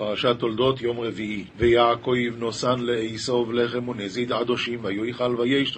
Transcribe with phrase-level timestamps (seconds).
[0.00, 1.44] פרשת תולדות יום רביעי.
[1.58, 5.76] ויעקב נוסן לעשוב לחם ונזיד עדושים, ויאכל וישת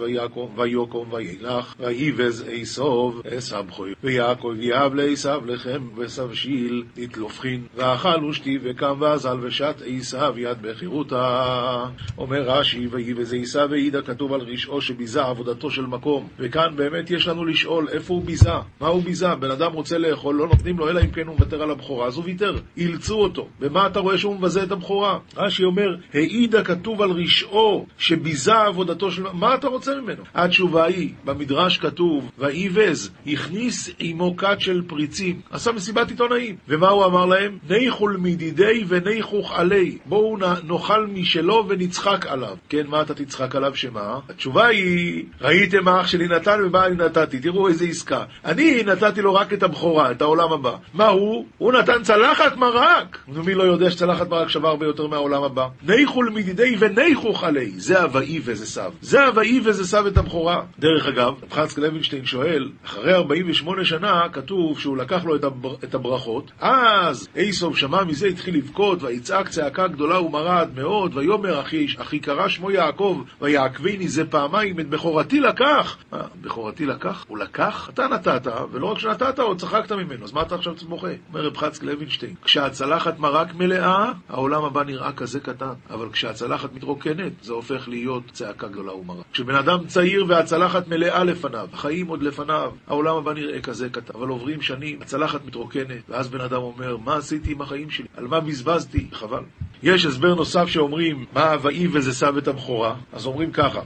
[0.56, 3.92] ויקום וילך, ויבז עשוב עשב חוי.
[4.04, 11.86] ויעקב יהב לעשב לחם וסבשיל נתלופחין, ואכל ושתי וקם ואזל ושת עשב יד בחירותה.
[12.18, 16.28] אומר רש"י, ויבז עשב העידה כתוב על רשעו שביזה עבודתו של מקום.
[16.38, 18.50] וכאן באמת יש לנו לשאול איפה הוא ביזה,
[18.80, 19.34] מה הוא ביזה.
[19.34, 22.16] בן אדם רוצה לאכול, לא נותנים לו, אלא אם כן הוא מוותר על הבכורה, אז
[22.16, 23.48] הוא ויתר, אילצו אותו.
[23.60, 25.18] ומה אתה רואה שהוא מבזה את הבכורה?
[25.36, 29.22] רש"י אומר, העידה כתוב על רשעו שביזה עבודתו של...
[29.32, 30.22] מה אתה רוצה ממנו?
[30.34, 36.56] התשובה היא, במדרש כתוב, ואיבז, הכניס עמו כת של פריצים, עשה מסיבת עיתונאים.
[36.68, 37.58] ומה הוא אמר להם?
[37.70, 39.98] ניחול מדידי וניחוך עלי.
[40.06, 42.56] בואו נאכל משלו ונצחק עליו.
[42.68, 44.18] כן, מה אתה תצחק עליו שמה?
[44.28, 48.24] התשובה היא, ראיתם מה אח שלי נתן ומה אני נתתי, תראו איזה עסקה.
[48.44, 50.76] אני נתתי לו רק את הבכורה, את העולם הבא.
[50.94, 51.46] מה הוא?
[51.58, 53.18] הוא נתן צלחת מרק.
[53.28, 55.68] ומי לא יודע שצלחת מרק שווה הרבה יותר מהעולם הבא?
[55.82, 57.70] ניחול מדידי וניחוך עלי.
[57.70, 58.90] זה הוואי וזה סב.
[59.00, 60.62] זה הוואי וזה סב את הבכורה.
[60.78, 65.74] דרך אגב, חצקי לוינשטיין שואל, אחרי 48 שנה כתוב שהוא לקח לו את, הבר...
[65.84, 71.86] את הברכות, אז איסוב שמע מזה, התחיל לבכות, ויצעק צעקה גדולה ומרה מאוד, ויאמר אחי,
[71.98, 75.96] אחי קרא שמו יעקב, ויעקבני זה פעמיים, את בכורתי לקח.
[76.12, 77.24] מה, בכורתי לקח?
[77.28, 77.90] הוא לקח?
[77.94, 81.08] אתה נתת, ולא רק שנתת, עוד צחקת ממנו, אז מה אתה עכשיו בוכה?
[81.28, 83.81] אומר רב חצקי לוינשטיין, כשהצלחת מרק מלאה,
[84.28, 89.22] העולם הבא נראה כזה קטן, אבל כשהצלחת מתרוקנת, זה הופך להיות צעקה גדולה ומרה.
[89.32, 94.28] כשבן אדם צעיר והצלחת מלאה לפניו, החיים עוד לפניו, העולם הבא נראה כזה קטן, אבל
[94.28, 98.06] עוברים שנים, הצלחת מתרוקנת, ואז בן אדם אומר, מה עשיתי עם החיים שלי?
[98.16, 99.06] על מה בזבזתי?
[99.12, 99.42] חבל.
[99.82, 102.94] יש הסבר נוסף שאומרים, מה הוואי וזה סב את הבכורה?
[103.12, 103.80] אז אומרים ככה,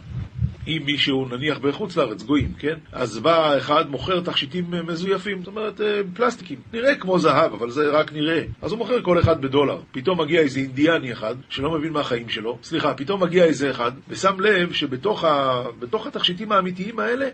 [0.66, 2.74] אם מישהו, נניח בחוץ לארץ, גויים, כן?
[2.92, 5.80] אז בא אחד, מוכר תכשיטים מזויפים, זאת אומרת,
[6.14, 6.58] פלסטיקים.
[6.72, 8.42] נראה כמו זהב, אבל זה רק נראה.
[8.62, 9.78] אז הוא מוכר כל אחד בדולר.
[9.92, 13.92] פתאום מגיע איזה אינדיאני אחד, שלא מבין מה החיים שלו, סליחה, פתאום מגיע איזה אחד,
[14.08, 15.62] ושם לב שבתוך ה...
[16.06, 17.28] התכשיטים האמיתיים האלה,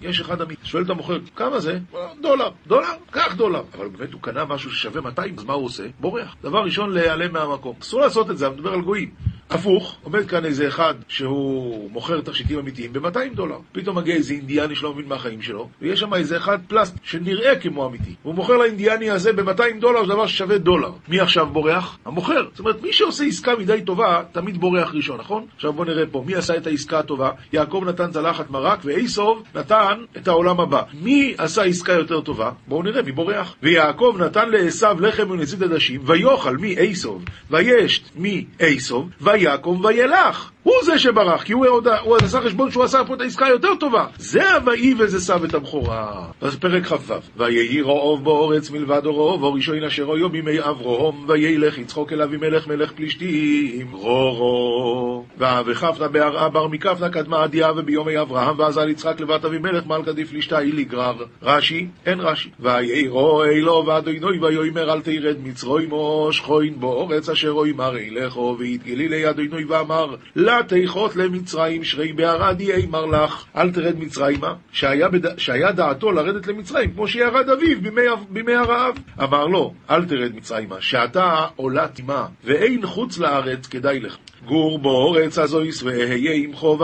[0.00, 0.66] יש אחד אמיתי.
[0.66, 1.78] שואל את המוכר, כמה זה?
[2.20, 2.50] דולר.
[2.66, 2.86] דולר?
[3.10, 3.62] קח דולר.
[3.74, 5.84] אבל באמת הוא קנה משהו ששווה 200, אז מה הוא עושה?
[6.00, 6.36] בורח.
[6.42, 7.76] דבר ראשון, להיעלם מהמקום.
[7.80, 9.10] אסור לעשות את זה, אני מדבר על גויים.
[9.50, 13.58] הפוך, עומד כאן איזה אחד שהוא מוכר תכשיטים אמיתיים ב-200 דולר.
[13.72, 17.86] פתאום מגיע איזה אינדיאני שלא מבין מהחיים שלו, ויש שם איזה אחד פלסט שנראה כמו
[17.86, 18.14] אמיתי.
[18.22, 20.90] הוא מוכר לאינדיאני הזה ב-200 דולר, זה דבר ששווה דולר.
[21.08, 21.98] מי עכשיו בורח?
[22.04, 22.46] המוכר.
[22.50, 25.46] זאת אומרת, מי שעושה עסקה מדי טובה, תמיד בורח ראשון, נכון?
[25.54, 27.30] עכשיו בוא נראה פה, מי עשה את העסקה הטובה?
[27.52, 30.82] יעקב נתן צלחת מרק, ואיסוב נתן את העולם הבא.
[31.02, 32.50] מי עשה עסקה יותר טובה?
[32.68, 33.54] בואו נראה מי בורח.
[33.62, 40.50] ויעקב נתן לעשו לחם ונזיד עדשים, ויאכל מי איסוב, וישת מי איסוב, ויקום וילך.
[40.62, 43.68] הוא זה שברח, כי הוא, עוד, הוא עשה חשבון שהוא עשה פה את העסקה היותר
[43.80, 44.06] טובה.
[44.18, 46.26] זה הוואי וזה סב את הבכורה.
[46.40, 52.12] אז פרק כ"ו: ויהי רעוב באורץ מלבד רעוב, וראשון אשר היו בימי אברהם, וילך יצחוק
[52.12, 55.24] אל אבימלך מלך פלישתים, רורו.
[55.38, 60.74] וכפנה בהרעה בר מכפנה קדמה עדיה וביומי אברהם, ועזל יצחק לבת אבימלך מלכה דפלישתה היא
[60.74, 61.24] לגרר.
[61.42, 61.86] רש"י?
[62.06, 62.50] אין רש"י.
[62.60, 69.64] ויהי רואה אלו ואדוני ויאמר אל תרד מצרוימו שכוין באורץ אשר אוימר אלכו ויתגלי לידוני
[69.64, 73.44] ואמר לה תיכות למצרים שרי בערד יהי מר לך.
[73.56, 75.38] אל תרד מצרימה שהיה, בד...
[75.38, 78.98] שהיה דעתו לרדת למצרים כמו שירד אביו בימי, בימי הרעב.
[79.22, 84.16] אמר לו אל תרד מצרימה שאתה עולה תימה ואין חוץ לארץ כדאי לך.
[84.46, 86.78] גור באורץ הזויס ואהיה עמכו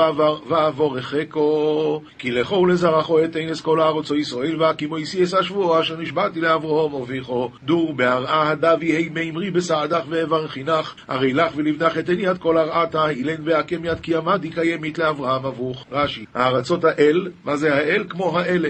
[0.48, 6.40] ועבור רחקו כי לכו ולזרחו את אינס כל הארץ ישראל והקימו יסיס השבוע אשר נשבעתי
[6.40, 10.94] לאברהם אביכו דור בהרעה הדבי הי מימרי בסעדך ואברכינך.
[11.08, 15.46] הרי לך ולבנך את עיני עד כל הרעתה אילן והקם יד כי עמדי קיימית לאברהם
[15.46, 18.04] אבוך רש"י הארצות האל מה זה האל?
[18.08, 18.68] כמו האלה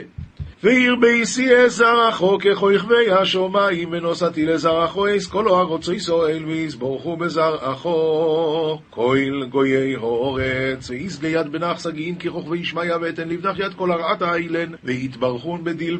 [0.64, 9.96] ועיר בישי זרחו ככויכבי השומיים ונוסעתי לזרחו אס כל ארצו ישראל ויסבורכו בזרחו כהל גויי
[9.96, 15.98] האורץ ואיס ליד בנח סגין ככוכבי ישמעיה ואתן לבנך יד כל הרעת האילן ויתברכון בדיל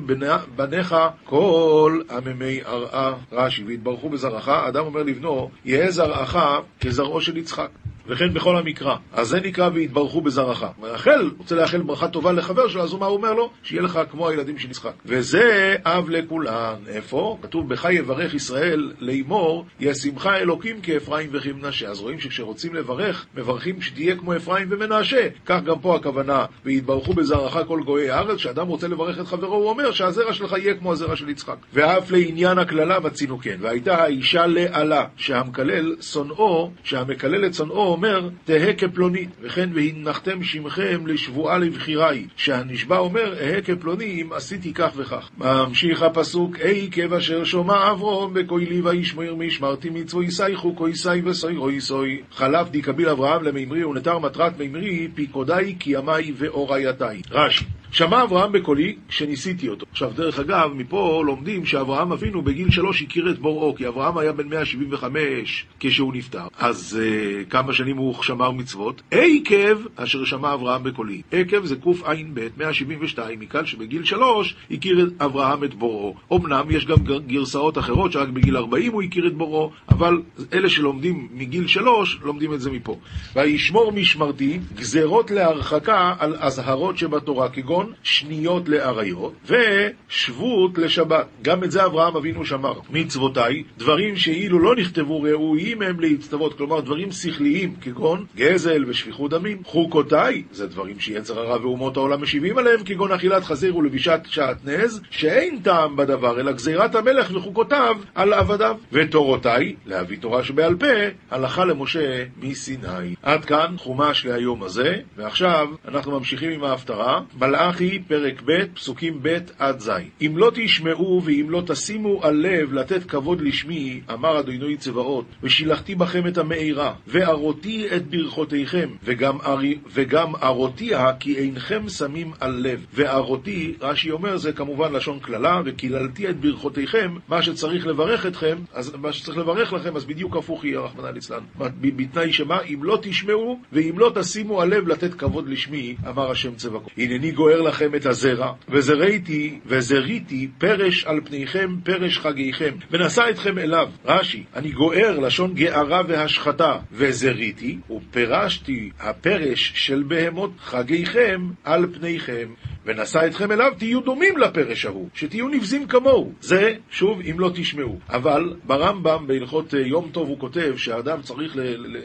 [0.56, 6.37] בניך כל עממי ארעה רש"י ויתברכו בזרעך אדם אומר לבנו יהא זרעך
[6.81, 7.69] כזרעו של יצחק
[8.06, 8.97] וכן בכל המקרא.
[9.12, 10.65] אז זה נקרא והתברכו בזרעך.
[10.82, 13.50] רחל רוצה לאחל ברכה טובה לחבר שלו, אז מה הוא אומר לו?
[13.62, 14.93] שיהיה לך כמו הילדים של יצחק.
[15.06, 16.75] וזה אב לכולן.
[16.87, 17.38] איפה?
[17.43, 21.88] כתוב בך יברך ישראל לאמור, ישמחה אלוקים כאפרים וכמנשה.
[21.88, 25.28] אז רואים שכשרוצים לברך, מברכים שתהיה כמו אפרים ומנשה.
[25.46, 29.69] כך גם פה הכוונה, והתברכו בזרעך כל גויי הארץ, כשאדם רוצה לברך את חברו, הוא
[29.69, 31.56] אומר שהזרע שלך יהיה כמו הזרע של יצחק.
[31.72, 33.56] ואף לעניין הקללה מצינו כן.
[33.60, 41.58] והייתה האישה לעלה, שהמקלל שונאו, שהמקלל את שונאו אומר, תהא כפלוני, וכן והנחתם שמכם לשבועה
[41.58, 45.31] לבחירי, שהנשבע אומר, אהא כפלוני אם עשיתי כך וכך.
[45.39, 51.81] ממשיך הפסוק, עקב אשר שומע אברום בכוילי וישמר משמרתי מצווי סייכו כוי סי וסוי רוי
[51.81, 52.23] סוי.
[52.33, 57.23] חלף דיקביל אברהם למימרי ונתר מטרת מימרי פיקודי קיימי ואורייתי.
[57.31, 59.87] רש"י שמע אברהם בקולי כשניסיתי אותו.
[59.91, 64.33] עכשיו, דרך אגב, מפה לומדים שאברהם אבינו בגיל שלוש הכיר את בוראו, כי אברהם היה
[64.33, 66.47] בן 175 כשהוא נפטר.
[66.59, 69.03] אז uh, כמה שנים הוא שמר מצוות?
[69.11, 71.23] עקב אשר שמע אברהם בקולי.
[71.33, 76.15] עקב זה קע"ב, 172, מכאן שבגיל שלוש הכיר אברהם את בוראו.
[76.33, 76.97] אמנם יש גם
[77.27, 80.23] גרסאות אחרות שרק בגיל 40 הוא הכיר את בוראו, אבל
[80.53, 82.97] אלה שלומדים מגיל שלוש, לומדים את זה מפה.
[83.37, 91.26] וישמור משמרתי גזרות להרחקה על אזהרות שבתורה, כגון צאן, שניות לאריות, ושבות לשבת.
[91.43, 92.75] גם את זה אברהם אבינו שמר.
[92.90, 99.58] מצוותיי, דברים שאילו לא נכתבו ראויים הם להצטוות, כלומר דברים שכליים, כגון גזל ושפיכות דמים.
[99.64, 105.58] חוקותיי, זה דברים שיצר הרע ואומות העולם משיבים עליהם, כגון אכילת חזיר ולבישת שעטנז, שאין
[105.62, 108.76] טעם בדבר, אלא גזירת המלך וחוקותיו על עבדיו.
[108.93, 110.87] ותורותיי, להביא תורה שבעל פה,
[111.31, 113.14] הלכה למשה מסיני.
[113.23, 117.20] עד כאן חומש להיום הזה, ועכשיו אנחנו ממשיכים עם ההפטרה.
[117.40, 119.90] מלאך מלאכי, פרק ב', פסוקים ב' עד ז'.
[120.20, 125.94] אם לא תשמעו ואם לא תשימו על לב לתת כבוד לשמי, אמר אדוני צבאות, ושילחתי
[125.94, 132.86] בכם את המאירה, וארותי את ברכותיכם, וגם, ארי, וגם ארותיה, כי אינכם שמים על לב.
[132.94, 138.94] וארותי, רש"י אומר, זה כמובן לשון קללה, וקיללתי את ברכותיכם, מה שצריך לברך אתכם, אז
[138.94, 141.42] מה שצריך לברך לכם, אז בדיוק הפוך יהיה, רחמנא ליצלן.
[141.80, 142.60] בתנאי שמה?
[142.60, 146.90] אם לא תשמעו, ואם לא תשימו על לב לתת כבוד לשמי, אמר השם צבאות.
[146.98, 153.88] הנני גואר לכם את הזרע, וזריתי, וזריתי פרש על פניכם, פרש חגיכם, ונשא אתכם אליו.
[154.05, 162.49] רש"י, אני גוער לשון גערה והשחתה, וזריתי, ופרשתי הפרש של בהמות חגיכם על פניכם.
[162.87, 166.32] ונשא אתכם אליו, תהיו דומים לפרש ההוא, שתהיו נבזים כמוהו.
[166.40, 167.99] זה, שוב, אם לא תשמעו.
[168.08, 171.52] אבל ברמב"ם, בהלכות אה, יום טוב, הוא כותב שהאדם צריך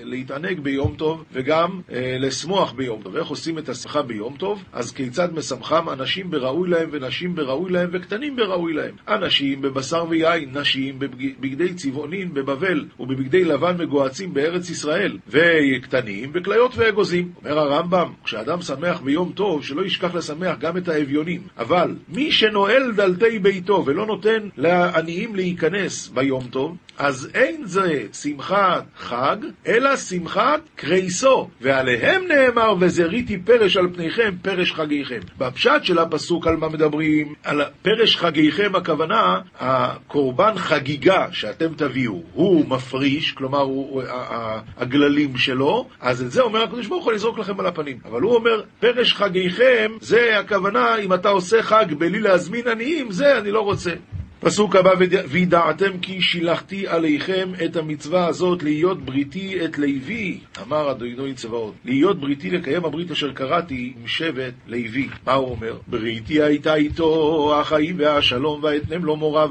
[0.04, 3.16] להתענג ביום טוב, וגם אה, לשמוח ביום טוב.
[3.16, 4.64] איך עושים את השמחה ביום טוב?
[4.74, 8.96] אז כיצד משמחם אנשים בראוי להם, ונשים בראוי להם, וקטנים בראוי להם.
[9.08, 17.32] אנשים בבשר ויין, נשים בבגדי צבעונין בבבל, ובבגדי לבן מגועצים בארץ ישראל, וקטנים בכליות ואגוזים.
[17.38, 21.42] אומר הרמב"ם, כשאדם שמח ביום טוב, שלא ישכח לשמח גם את האביונים.
[21.58, 28.84] אבל מי שנועל דלתי ביתו ולא נותן לעניים להיכנס ביום טוב, אז אין זה שמחת
[28.98, 35.20] חג, אלא שמחת קרייסו, ועליהם נאמר, וזריתי פרש על פניכם, פרש חגיכם.
[35.38, 42.70] בפשט של הפסוק על מה מדברים, על פרש חגיכם הכוונה, הקורבן חגיגה שאתם תביאו, הוא
[42.70, 44.04] מפריש, כלומר הוא,
[44.78, 47.98] הגללים שלו, אז את זה אומר הקדוש ברוך הוא לזרוק לכם על הפנים.
[48.06, 53.38] אבל הוא אומר, פרש חגיכם, זה הכוונה, אם אתה עושה חג בלי להזמין עניים, זה
[53.38, 53.92] אני לא רוצה.
[54.40, 54.92] פסוק הבא,
[55.30, 61.74] וידעתם כי שילחתי עליכם את המצווה הזאת להיות בריתי את לוי, אמר אדוני צבאות.
[61.86, 65.10] להיות בריתי לקיים הברית אשר קראתי עם שבט לוי.
[65.26, 65.78] מה הוא אומר?
[65.88, 69.46] בריתי הייתה איתו החיים והשלום ואתנם לו מורה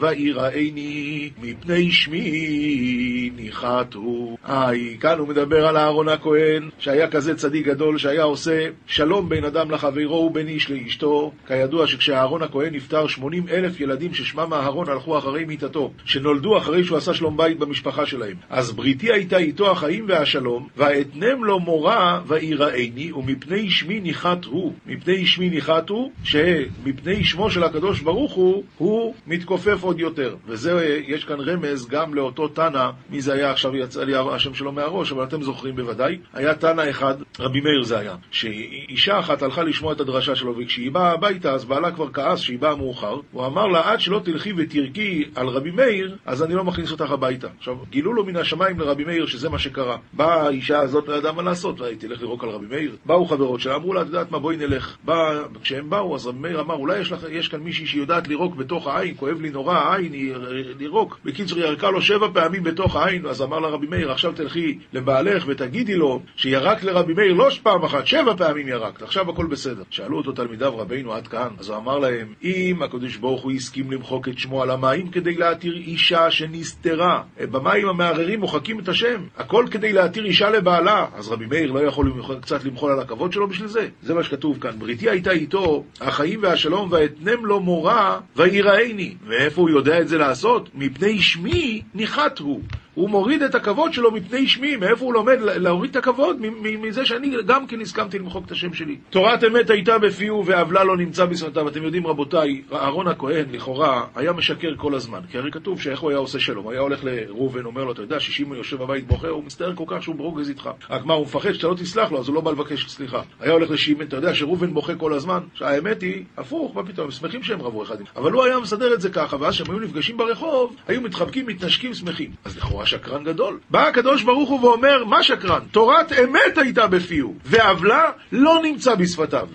[0.00, 4.36] ויראני מפני שמי ניחתו.
[4.48, 9.44] איי, כאן הוא מדבר על אהרון הכהן שהיה כזה צדיק גדול שהיה עושה שלום בין
[9.44, 11.32] אדם לחברו ובין איש לאשתו.
[11.46, 16.84] כידוע שכשאהרון הכהן נפטר 80 אלף ילדים ילדים ששמם אהרון הלכו אחרי מיתתו, שנולדו אחרי
[16.84, 18.36] שהוא עשה שלום בית במשפחה שלהם.
[18.50, 24.72] אז בריתי הייתה איתו החיים והשלום, ואתנם לו מורה ויראני, ומפני שמי ניחת הוא.
[24.86, 30.36] מפני שמי ניחת הוא, שמפני שמו של הקדוש ברוך הוא, הוא מתכופף עוד יותר.
[30.46, 34.72] וזה, יש כאן רמז גם לאותו תנא, מי זה היה עכשיו יצא לי השם שלו
[34.72, 39.62] מהראש, אבל אתם זוכרים בוודאי, היה תנא אחד, רבי מאיר זה היה, שאישה אחת הלכה
[39.62, 43.46] לשמוע את הדרשה שלו, וכשהיא באה הביתה, אז בעלה כבר כעס שהיא באה מאוחר, הוא
[43.46, 47.48] אמר לה, עד שלא תלכי ותרגי על רבי מאיר, אז אני לא מכניס אותך הביתה.
[47.58, 49.96] עכשיו, גילו לו מן השמיים לרבי מאיר שזה מה שקרה.
[50.12, 52.96] באה האישה הזאת, לא ידעה מה לעשות, והיא תלך לירוק על רבי מאיר.
[53.06, 54.96] באו חברות שלה, אמרו לה, את יודעת מה, בואי נלך.
[55.04, 58.56] בא, כשהם באו, אז רבי מאיר אמר, אולי יש, לך, יש כאן מישהי שיודעת לירוק
[58.56, 60.34] בתוך העין, כואב לי נורא העין, היא
[60.78, 61.18] לירוק.
[61.24, 64.78] בקיצור, היא ירקה לו שבע פעמים בתוך העין, אז אמר לה רבי מאיר, עכשיו תלכי
[64.92, 69.82] לבעלך ותגידי לו שירקת לרבי מאיר לא פעם אחת, שבע פעמים ירקת, עכשיו הכל בסדר.
[69.90, 73.90] שאלו אותו תלמידיו, רבינו עד כאן, אז הוא אמר להם, אם הקדוש ברוך הוא הסכים
[73.90, 77.22] למחוק את שמו על המים כדי להתיר אישה שנסתרה.
[77.50, 79.22] במים המערערים מוחקים את השם.
[79.36, 81.06] הכל כדי להתיר אישה לבעלה.
[81.14, 82.12] אז רבי מאיר לא יכול
[82.42, 83.88] קצת למחול על הכבוד שלו בשביל זה?
[84.02, 84.78] זה מה שכתוב כאן.
[84.78, 89.14] בריתי הייתה איתו, החיים והשלום, ואתנם לו מורה, ויראני.
[89.26, 90.68] ואיפה הוא יודע את זה לעשות?
[90.74, 92.60] מפני שמי ניחת הוא.
[92.94, 96.36] הוא מוריד את הכבוד שלו מפני שמי, מאיפה הוא לומד להוריד את הכבוד?
[96.62, 98.96] מזה שאני גם כן הסכמתי למחוק את השם שלי.
[99.10, 101.68] תורת אמת הייתה בפיהו ועוולה לא נמצא בשפתיו.
[101.68, 106.10] אתם יודעים רבותיי, אהרון הכהן לכאורה היה משקר כל הזמן, כי הרי כתוב שאיך הוא
[106.10, 109.44] היה עושה שלום, היה הולך לראובן, אומר לו, אתה יודע, שישים יושב בבית בוכה, הוא
[109.44, 110.70] מסתער כל כך שהוא ברוגז איתך.
[110.90, 113.22] רק מה, הוא מפחד שאתה לא תסלח לו, אז הוא לא בא לבקש סליחה.
[113.40, 117.10] היה הולך לשמן, אתה יודע שראובן בוכה כל הזמן, שהאמת היא, הפוך, מה פתאום, הם
[117.10, 117.96] שמחים שהם רבו אחד.
[118.16, 121.94] אבל הוא היה מסדר את זה ככה, ואז כשהם היו נפגשים ברחוב, היו מתחבקים, מתנשקים,
[121.94, 122.30] שמחים.
[122.44, 123.58] אז לכאורה שקרן גדול.
[123.70, 125.60] בא הקדוש ברוך הוא ואומר, מה שקרן?
[125.70, 129.46] תורת אמת הייתה בפיהו, ועוולה לא נמצא בשפתיו.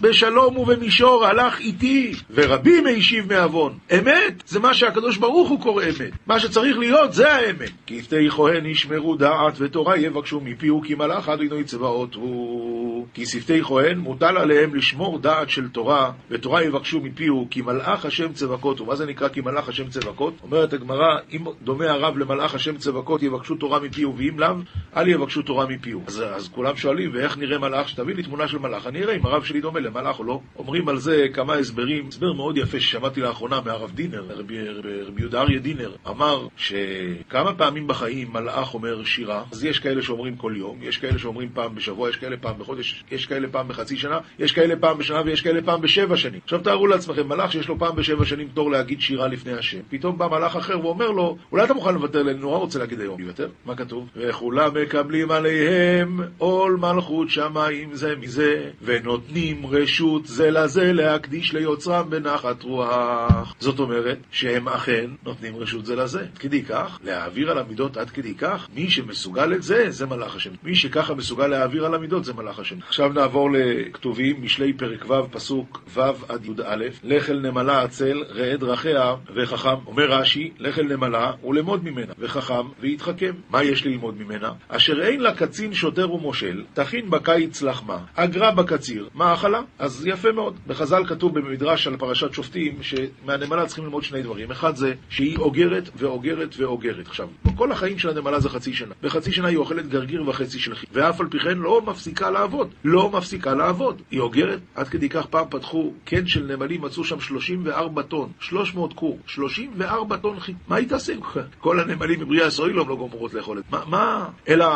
[0.00, 3.78] בשלום ובמישור הלך איתי, ורבים הישיב מעוון.
[3.98, 6.12] אמת, זה מה שהקדוש ברוך הוא קורא אמת.
[6.26, 7.70] מה שצריך להיות, זה האמת.
[7.86, 13.06] כי יפתי כהן ישמרו דעת ותורה יבקשו מפיהו, כי מלאך אדוני צבאות הוא.
[13.14, 18.32] כי שפתי כהן מוטל עליהם לשמור דעת של תורה, ותורה יבקשו מפיהו, כי מלאך השם
[18.32, 18.86] צבקות הוא.
[18.86, 20.34] מה זה נקרא כי מלאך השם צבקות?
[20.42, 24.54] אומרת הגמרא, אם דומה הרב למלאך השם צבקות, יבקשו תורה מפיהו, ואם לאו,
[24.96, 26.02] אל יבקשו תורה מפיהו.
[26.06, 27.88] אז, אז כולם שואלים, ואיך נראה מלאך?
[27.88, 30.40] שתביא לי תמונה של מלאך, אני אראה אם הרב שלי דומה למלאך או לא.
[30.58, 34.68] אומרים על זה כמה הסברים, הסבר מאוד יפה ששמעתי לאחרונה מהרב דינר, רבי,
[35.08, 40.36] רבי יהודה אריה דינר, אמר שכמה פעמים בחיים מלאך אומר שירה, אז יש כאלה שאומרים
[40.36, 43.96] כל יום, יש כאלה שאומרים פעם בשבוע, יש כאלה פעם בחודש, יש כאלה פעם בחצי
[43.96, 46.40] שנה, יש כאלה פעם בשנה ויש כאלה פעם בשבע שנים.
[46.44, 50.18] עכשיו תארו לעצמכם, מלאך שיש לו פעם בשבע שנים תור להגיד שירה לפני השם, פתאום
[50.18, 53.48] בא מלאך אחר ואומר לו, אולי אתה מוכן לוותר לי, נורא רוצה להגיד היום, לוותר?
[53.66, 54.08] מה כתוב?
[54.16, 62.62] וכולם מקבלים עליהם עול מלכות שמיים זה מזה, ונותנים רשות זה לזה להקדיש ליוצרם בנחת
[62.62, 63.54] רוח.
[63.58, 66.20] זאת אומרת שהם אכן נותנים רשות זה לזה.
[66.20, 70.36] עד כדי כך, להעביר על המידות עד כדי כך, מי שמסוגל את זה, זה מלאך
[70.36, 70.50] השם.
[70.62, 72.76] מי שככה מסוגל להעביר על המידות, זה מלאך השם.
[72.88, 78.56] עכשיו נעבור לכתובים, משלי פרק ו', פסוק ו' עד י"א, לך אל נמלה עצל, ראה
[78.56, 79.76] דרכיה וחכם.
[79.86, 82.45] אומר רש"י, לך אל נמלה ולמוד ממנה, וחכם
[82.80, 83.32] ויתחכם.
[83.50, 84.52] מה יש ללמוד ממנה?
[84.68, 89.60] אשר אין לה קצין שוטר ומושל, תכין בקיץ לחמה, אגרה בקציר, מאכלה.
[89.78, 90.58] אז יפה מאוד.
[90.66, 94.50] בחז"ל כתוב במדרש על פרשת שופטים, שמהנמלה צריכים ללמוד שני דברים.
[94.50, 97.06] אחד זה שהיא אוגרת ואוגרת ואוגרת.
[97.06, 98.94] עכשיו, כל החיים של הנמלה זה חצי שנה.
[99.02, 100.88] בחצי שנה היא אוכלת גרגיר וחצי של חיל.
[100.92, 102.70] ואף על פי כן לא מפסיקה לעבוד.
[102.84, 104.02] לא מפסיקה לעבוד.
[104.10, 108.92] היא אוגרת, עד כדי כך פעם פתחו קן של נמלים, מצאו שם 34 טון, 300
[108.92, 110.54] קור, 34 טון חיל.
[110.68, 111.12] מה היא תעשה?
[111.60, 113.82] כל הנמלים בבריאה סוילום לא גומרות לאכול את מה?
[113.86, 114.28] מה?
[114.48, 114.66] אלא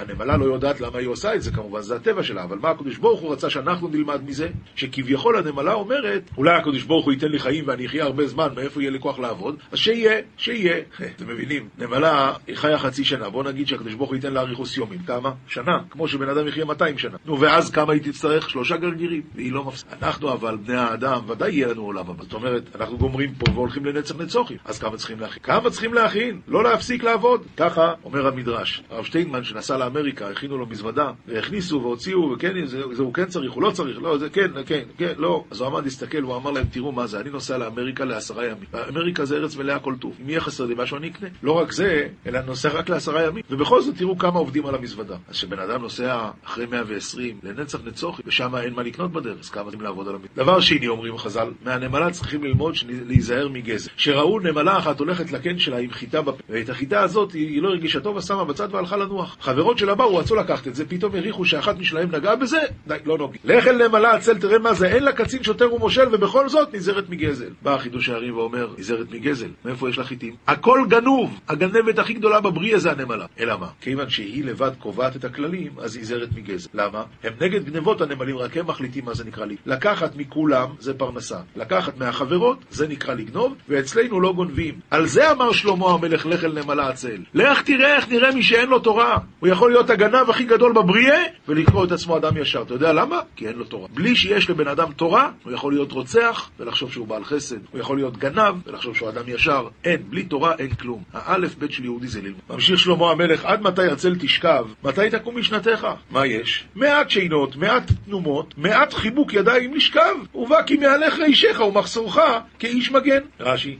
[0.00, 2.96] הנמלה לא יודעת למה היא עושה את זה כמובן, זה הטבע שלה, אבל מה הקדוש
[2.96, 4.48] ברוך הוא רצה שאנחנו נלמד מזה?
[4.74, 8.80] שכביכול הנמלה אומרת, אולי הקדוש ברוך הוא ייתן לי חיים ואני אחיה הרבה זמן, מאיפה
[8.80, 9.56] יהיה לי כוח לעבוד?
[9.72, 10.76] אז שיהיה, שיהיה.
[11.16, 14.98] אתם מבינים, נמלה חיה חצי שנה, בואו נגיד שהקדוש ברוך הוא ייתן לה אריכוס יומים,
[14.98, 15.32] כמה?
[15.46, 17.16] שנה, כמו שבן אדם יחיה 200 שנה.
[17.24, 18.50] נו, ואז כמה היא תצטרך?
[18.50, 19.96] שלושה גרגירים, והיא לא מפסיקה.
[20.02, 22.22] אנחנו אבל, בני האדם, ודאי יהיה לנו עולם הבא.
[22.22, 25.42] זאת אומרת, אנחנו גומרים פה והולכים לנצח נצוחים, אז כמה צריכים להכין?
[25.42, 26.40] כמה צריכים להכין?
[26.48, 27.42] לא להפסיק לעבוד.
[27.56, 28.82] ככה אומר המדרש.
[28.90, 33.52] הרב שטיינמן שנסע לאמריקה, הכינו לו מזוודה, והכניסו והוציאו, וכן, זה, זה הוא כן צריך,
[33.52, 35.44] הוא לא צריך, לא, זה כן, כן, כן, לא.
[35.50, 38.64] אז הוא עמד להסתכל, הוא אמר להם, תראו מה זה, אני נוסע לאמריקה לעשרה ימים.
[38.88, 40.16] אמריקה זה ארץ מלאה כל טוב.
[40.22, 41.28] אם יהיה חסר לי משהו, אני אקנה.
[41.42, 43.42] לא רק זה, אלא נוסע רק לעשרה ימים.
[43.50, 45.16] ובכל זאת, תראו כמה עובדים על המזוודה.
[45.28, 49.64] אז כשבן אדם נוסע אחרי 120 לנצח נצוחי, ושם אין מה לקנות בדרך, אז כמה
[49.64, 50.42] צריכים לעבוד על המזוודה.
[50.42, 52.74] דבר שני, אומרים חז"ל, מהנמלה צריכים ללמוד
[53.06, 53.90] להיזהר מגזל.
[53.96, 58.00] שראו נמלה אחת הולכת לקן שלה עם חיטה בפה, ואת החיטה הזאת היא לא הרגישה
[58.00, 59.36] טוב, שמה בצד והלכה לנוח.
[59.40, 63.18] חברות שלה באו, רצו לקחת את זה, פתאום הריחו שאחת משלהם נגעה בזה, די, לא
[63.18, 63.40] נוגעים.
[63.44, 67.08] לך אל נמלה עצל, תראה מה זה, אין לה קצין שוטר ומושל, ובכל זאת נזהרת
[67.08, 67.50] מגזל.
[67.62, 70.34] בא חידוש הערים ואומר, נזהרת מגזל, מאיפה יש לה חיטים?
[70.46, 73.26] הכל גנוב, הגנבת הכי גדולה בבריאה זה הנמלה.
[73.40, 73.66] אלא מה?
[73.80, 76.68] כיוון שהיא לבד קובעת את הכללים, אז נזהרת מגזל.
[76.74, 77.02] למה?
[77.24, 79.56] הם נגד גנבות הנמלים, רק הם מחליטים מה זה נקרא לי.
[79.66, 81.38] לקחת מכולם זה פרנסה.
[81.56, 84.74] לקחת מהחברות זה נקרא לגנוב, ואצלנו לא גונבים.
[84.90, 87.18] על זה אמר שלמה המלך, לך אל נמלה עצל.
[87.34, 89.18] לך תראה איך נראה מי שאין לו תורה.
[89.40, 92.62] הוא יכול להיות הגנב הכי גדול בבריאה ולקרוא את עצמו אדם ישר.
[92.62, 93.20] אתה יודע למה?
[93.36, 93.88] כי אין לו תורה.
[93.94, 97.56] בלי שיש לבן אדם תורה, הוא יכול להיות רוצח ולחשוב שהוא בעל חסד.
[97.70, 99.68] הוא יכול להיות גנב ולחשוב שהוא אדם ישר.
[99.84, 101.02] אין, בלי תורה אין כלום.
[101.12, 102.40] האלף בית של יהודי זה ללמוד.
[102.50, 104.66] ממשיך שלמה המלך, עד מתי עצל תשכב?
[104.84, 105.86] מתי תקום משנתך?
[106.10, 106.64] מה יש?
[106.74, 110.14] מעט שינות, מעט תנומות, מעט חיבוק ידיים לשכב.
[110.34, 112.18] ובא כי מהלך רישך ומחסורך
[112.58, 113.20] כאיש מגן.
[113.40, 113.78] רש"י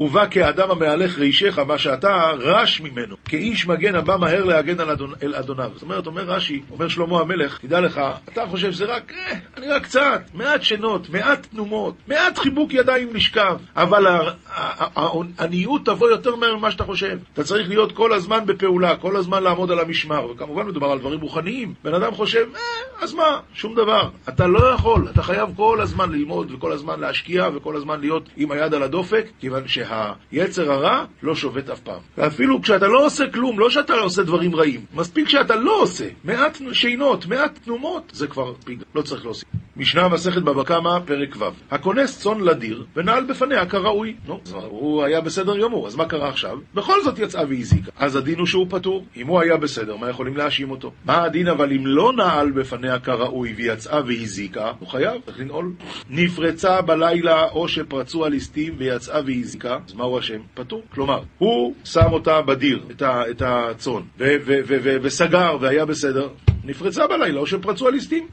[0.00, 5.12] ובא כאדם המהלך רישך, מה שאתה רש ממנו, כאיש מגן הבא מהר להגן על אדונ...
[5.22, 5.70] אל אדוניו.
[5.74, 8.00] זאת אומרת, אומר רש"י, אומר שלמה המלך, תדע לך,
[8.32, 13.14] אתה חושב שזה רק, אה, אני רק קצת, מעט שנות, מעט תנומות, מעט חיבוק ידיים
[13.14, 14.06] לשכב, אבל
[14.96, 17.18] העניות תבוא יותר מהר ממה שאתה חושב.
[17.32, 21.20] אתה צריך להיות כל הזמן בפעולה, כל הזמן לעמוד על המשמר, וכמובן מדובר על דברים
[21.20, 21.74] רוחניים.
[21.84, 22.60] בן אדם חושב, אה,
[23.04, 24.08] אז מה, שום דבר.
[24.28, 28.52] אתה לא יכול, אתה חייב כל הזמן ללמוד וכל הזמן להשקיע וכל הזמן להיות עם
[28.52, 29.89] היד על הדופק, כיוון שה...
[29.90, 32.00] שהיצר הרע לא שובת אף פעם.
[32.18, 36.04] ואפילו כשאתה לא עושה כלום, לא שאתה לא עושה דברים רעים, מספיק שאתה לא עושה
[36.24, 39.48] מעט שינות, מעט תנומות, זה כבר פיג, לא צריך להוסיף.
[39.76, 44.14] משנה מסכת בבא קמא, פרק ו' הכונס צאן לדיר ונעל בפניה כראוי.
[44.26, 46.58] נו, הוא היה בסדר גמור, אז מה קרה עכשיו?
[46.74, 47.90] בכל זאת יצאה והזיקה.
[47.96, 49.04] אז הדין הוא שהוא פטור.
[49.16, 50.92] אם הוא היה בסדר, מה יכולים להאשים אותו?
[51.04, 55.72] מה הדין אבל אם לא נעל בפניה כראוי ויצאה והזיקה, הוא חייב, צריך לנעול.
[56.10, 60.40] נפרצה בלילה או שפרצו הליסטים ויצאה והזיקה, אז מה הוא אשם?
[60.54, 60.82] פטור.
[60.92, 62.86] כלומר, הוא שם אותה בדיר,
[63.30, 64.02] את הצאן,
[65.02, 66.28] וסגר והיה בסדר,
[66.64, 68.28] נפרצה בלילה או שפרצו הליסטים.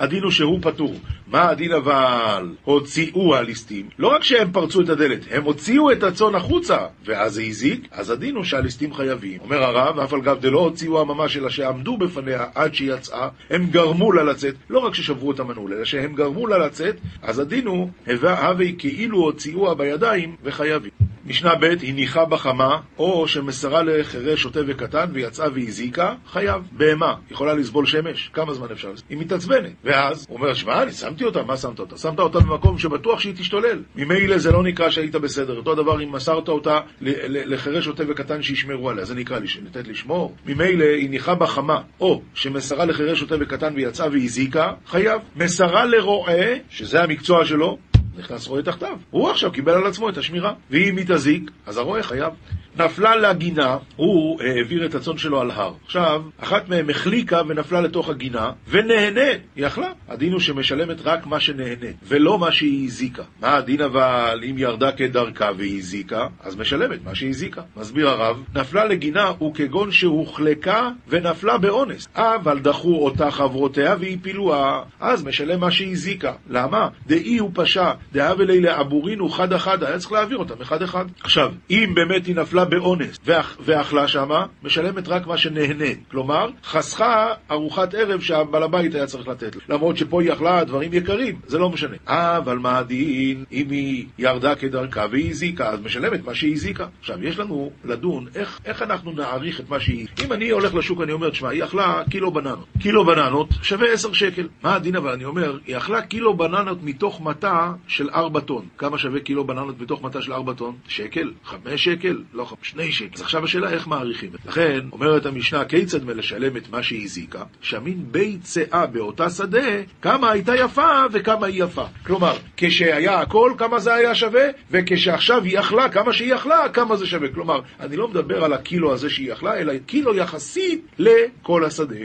[0.00, 0.94] הדין הוא שהוא פטור.
[1.26, 2.48] מה הדין אבל?
[2.64, 3.88] הוציאו הליסטים.
[3.98, 8.10] לא רק שהם פרצו את הדלת, הם הוציאו את הצאן החוצה, ואז זה הזיק, אז
[8.10, 9.40] הדין הוא שהליסטים חייבים.
[9.40, 13.66] אומר הרב, אף על גב דלא הוציאו הממש, אלא שעמדו בפניה עד שהיא יצאה, הם
[13.70, 17.66] גרמו לה לצאת, לא רק ששברו את המנעול, אלא שהם גרמו לה לצאת, אז הדין
[17.66, 20.90] הוא, הווה כאילו הוציאוה בידיים וחייבים.
[21.26, 26.62] משנה ב' הניחה בחמה, או שמסרה לחירש שוטה וקטן ויצאה והזיקה, חייב.
[26.72, 28.30] בהמה, יכולה לסבול שמש?
[28.32, 28.92] כמה זמן אפשר?
[29.08, 29.72] היא מתעצבנת.
[29.90, 31.96] ואז, הוא אומר, שמע, אני שמתי אותה, מה שמת אותה?
[31.96, 33.82] שמת אותה במקום שבטוח שהיא תשתולל.
[33.96, 35.56] ממילא זה לא נקרא שהיית בסדר.
[35.56, 40.34] אותו דבר אם מסרת אותה לחירש שוטה וקטן שישמרו עליה, זה נקרא לתת לשמור.
[40.46, 45.20] ממילא היא ניחה בחמה, או שמסרה לחירש שוטה וקטן ויצאה והזיקה, חייב.
[45.36, 47.78] מסרה לרועה, שזה המקצוע שלו,
[48.20, 48.96] נכנס רועה תחתיו.
[49.10, 50.52] הוא עכשיו קיבל על עצמו את השמירה.
[50.70, 52.32] ואם היא תזיק, אז הרועה חייב.
[52.78, 55.72] נפלה לגינה, הוא העביר את הצאן שלו על הר.
[55.84, 59.92] עכשיו, אחת מהם החליקה ונפלה לתוך הגינה, ונהנית, היא אכלה.
[60.08, 63.22] הדין הוא שמשלמת רק מה שנהנית, ולא מה שהיא הזיקה.
[63.40, 67.62] מה הדין אבל אם ירדה כדרכה והיא הזיקה, אז משלמת מה שהיא הזיקה.
[67.76, 72.08] מסביר הרב, נפלה לגינה הוא כגון שהוחלקה ונפלה באונס.
[72.14, 76.32] אבל דחו אותה חברותיה והפילוה, אז משלם מה שהיא הזיקה.
[76.50, 76.88] למה?
[77.06, 81.04] דאי הוא פשע, דאב אלי לעבורין הוא חד אחד, היה צריך להעביר אותם אחד אחד.
[81.20, 83.18] עכשיו, אם באמת היא נפלה באונס
[83.60, 85.98] ואכלה שמה, משלמת רק מה שנהנית.
[86.10, 89.62] כלומר, חסכה ארוחת ערב שהבעל הבית היה צריך לתת לה.
[89.68, 91.96] למרות שפה היא אכלה דברים יקרים, זה לא משנה.
[92.06, 96.86] אבל מה הדין אם היא ירדה כדרכה והיא הזיקה, אז משלמת מה שהיא הזיקה.
[97.00, 100.06] עכשיו, יש לנו לדון איך, איך אנחנו נעריך את מה שהיא...
[100.24, 102.66] אם אני הולך לשוק, אני אומר, תשמע, היא אכלה קילו בננות.
[102.78, 104.48] קילו בננות שווה עשר שקל.
[104.62, 105.12] מה הדין אבל?
[105.12, 108.64] אני אומר, היא אכלה קילו בננות מתוך מטה של ארבע טון.
[108.78, 110.76] כמה שווה קילו בננות מתוך מטה של ארבע טון?
[110.88, 111.32] שקל?
[111.44, 112.22] חמש שקל?
[112.32, 113.14] לא שני שקל.
[113.14, 114.48] אז עכשיו השאלה איך מעריכים את זה.
[114.48, 117.42] לכן, אומרת המשנה, כיצד מלשלם את מה שהיא הזיקה?
[117.60, 121.84] שהמין ביצעה באותה שדה, כמה הייתה יפה וכמה היא יפה.
[122.06, 127.06] כלומר, כשהיה הכל, כמה זה היה שווה, וכשעכשיו היא אכלה, כמה שהיא אכלה, כמה זה
[127.06, 127.28] שווה.
[127.28, 131.96] כלומר, אני לא מדבר על הקילו הזה שהיא אכלה, אלא קילו יחסית לכל השדה.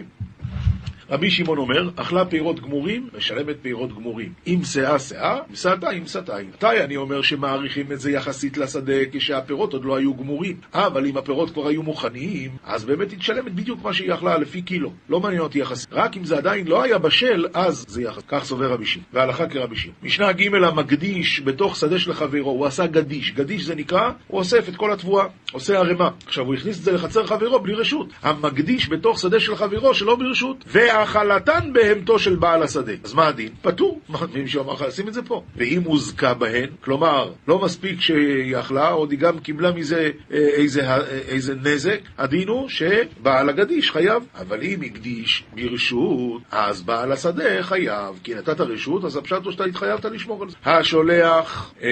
[1.09, 4.33] רבי שמעון אומר, אכלה פירות גמורים, משלמת פירות גמורים.
[4.47, 6.49] אם שאה שאה, מסעתה עם סעתיים.
[6.53, 10.57] מתי אני אומר שמעריכים את זה יחסית לשדה כשהפירות עוד לא היו גמורים?
[10.73, 14.61] אבל אם הפירות כבר היו מוכנים, אז באמת היא תשלמת בדיוק מה שהיא אכלה לפי
[14.61, 14.91] קילו.
[15.09, 15.89] לא מעניין אותי יחסית.
[15.91, 18.21] רק אם זה עדיין לא היה בשל, אז זה יחס.
[18.27, 19.05] כך סובר רבי שמעון.
[19.13, 19.95] והלכה כרבי שמעון.
[20.03, 23.31] משנה ג' המקדיש בתוך שדה של חברו, הוא עשה גדיש.
[23.31, 26.09] גדיש זה נקרא, הוא אוסף את כל התבואה, עושה ערימה.
[26.25, 28.07] עכשיו הוא הכניס את זה לחצר חברו בלי רשות.
[28.23, 30.63] המקדיש בתוך שדה של חברו שלא ברשות.
[30.95, 32.93] והאכלתן בהמתו של בעל השדה.
[33.03, 33.49] אז מה הדין?
[33.61, 33.99] פטור.
[34.09, 35.43] מה, מישהו אמר לשים את זה פה.
[35.55, 40.89] ואם הוזכה בהן, כלומר, לא מספיק שהיא אכלה, עוד היא גם קיבלה מזה אה, איזה,
[40.89, 44.23] אה, איזה נזק, הדין הוא שבעל הגדיש חייב.
[44.35, 48.19] אבל אם הקדיש ברשות, אז בעל השדה חייב.
[48.23, 50.55] כי נתת רשות, אז הפשט הוא שאתה התחייבת לשמור על זה.
[50.65, 51.73] השולח...
[51.83, 51.89] אה,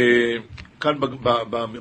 [0.84, 0.94] כאן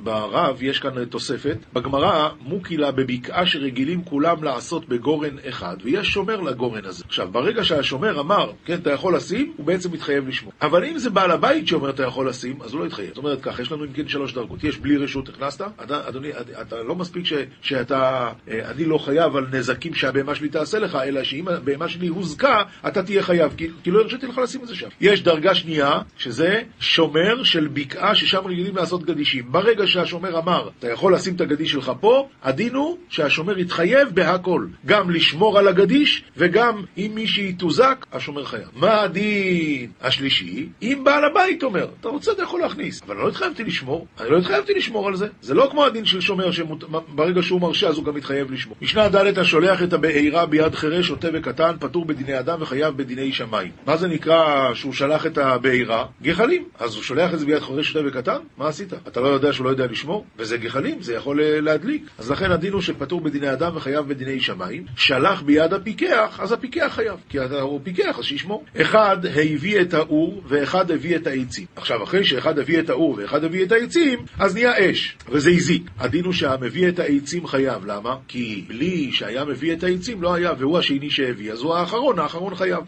[0.03, 1.57] ברב יש כאן תוספת.
[1.73, 7.05] בגמרא, מוקילה בבקעה שרגילים כולם לעשות בגורן אחד, ויש שומר לגורן הזה.
[7.07, 10.53] עכשיו, ברגע שהשומר אמר, כן, אתה יכול לשים, הוא בעצם מתחייב לשמור.
[10.63, 13.09] אבל אם זה בעל הבית שאומר אתה יכול לשים, אז הוא לא יתחייב.
[13.09, 14.65] זאת אומרת ככה, יש לנו אם כן שלוש דרגות.
[14.65, 19.47] יש בלי רשות הכנסת, אדוני, אתה לא מספיק ש, שאתה, אה, אני לא חייב על
[19.53, 23.91] נזקים שהבהמה שלי תעשה לך, אלא שאם הבהמה שלי הוזקה, אתה תהיה חייב, כי, כי
[23.91, 24.89] לא הרשיתי לך לשים את זה שם.
[25.01, 29.45] יש דרגה שנייה, שזה שומר של בקעה ששם רגילים לעשות לעשות גדישים.
[29.53, 34.67] ברגע שהשומר אמר, אתה יכול לשים את הגדיש שלך פה, הדין הוא שהשומר יתחייב בהכל.
[34.87, 38.69] גם לשמור על הגדיש, וגם אם מישהי תוזק, השומר חייב.
[38.75, 40.69] מה הדין השלישי?
[40.83, 43.03] אם בעל הבית אומר, אתה רוצה, אתה יכול להכניס.
[43.07, 45.27] אבל לא התחייבתי לשמור, אני לא התחייבתי לשמור על זה.
[45.41, 48.77] זה לא כמו הדין של שומר, שברגע שהוא מרשה אז הוא גם מתחייב לשמור.
[48.83, 53.71] משנה ד' השולח את הבעירה ביד חירש, שוטה וקטן, פטור בדיני אדם וחייב בדיני שמיים.
[53.87, 56.07] מה זה נקרא שהוא שלח את הבעירה?
[56.23, 56.65] גחלים.
[56.79, 58.39] אז הוא שולח את זה ביד חירש, שוטה וקטן?
[58.59, 58.73] מה?
[58.83, 59.09] עשית?
[59.09, 60.25] אתה לא יודע שהוא לא יודע לשמור?
[60.39, 62.03] וזה גחלים, זה יכול אה, להדליק.
[62.19, 64.85] אז לכן הדין הוא שפטור בדיני אדם וחייב בדיני שמיים.
[64.97, 67.21] שלח ביד הפיקח, אז הפיקח חייב.
[67.29, 68.65] כי הוא פיקח, אז שישמור.
[68.81, 71.67] אחד הביא את האור ואחד הביא את העצים.
[71.77, 75.83] עכשיו, אחרי שאחד הביא את האור ואחד הביא את העצים, אז נהיה אש, וזה הזיק.
[75.99, 77.87] הדין הוא שהמביא את העצים חייב.
[77.87, 78.17] למה?
[78.29, 82.55] כי בלי שהיה מביא את העצים לא היה, והוא השני שהביא, אז הוא האחרון, האחרון
[82.55, 82.85] חייב.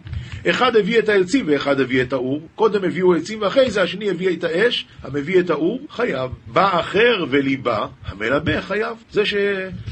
[0.50, 2.40] אחד הביא את העצים ואחד הביא את האור.
[2.54, 6.30] קודם הביאו עצים ואחרי זה השני הביא את האש, המביא את האור חייב.
[6.46, 8.96] בא אחר וליבה, המלבה חייב.
[9.10, 9.34] זה, ש...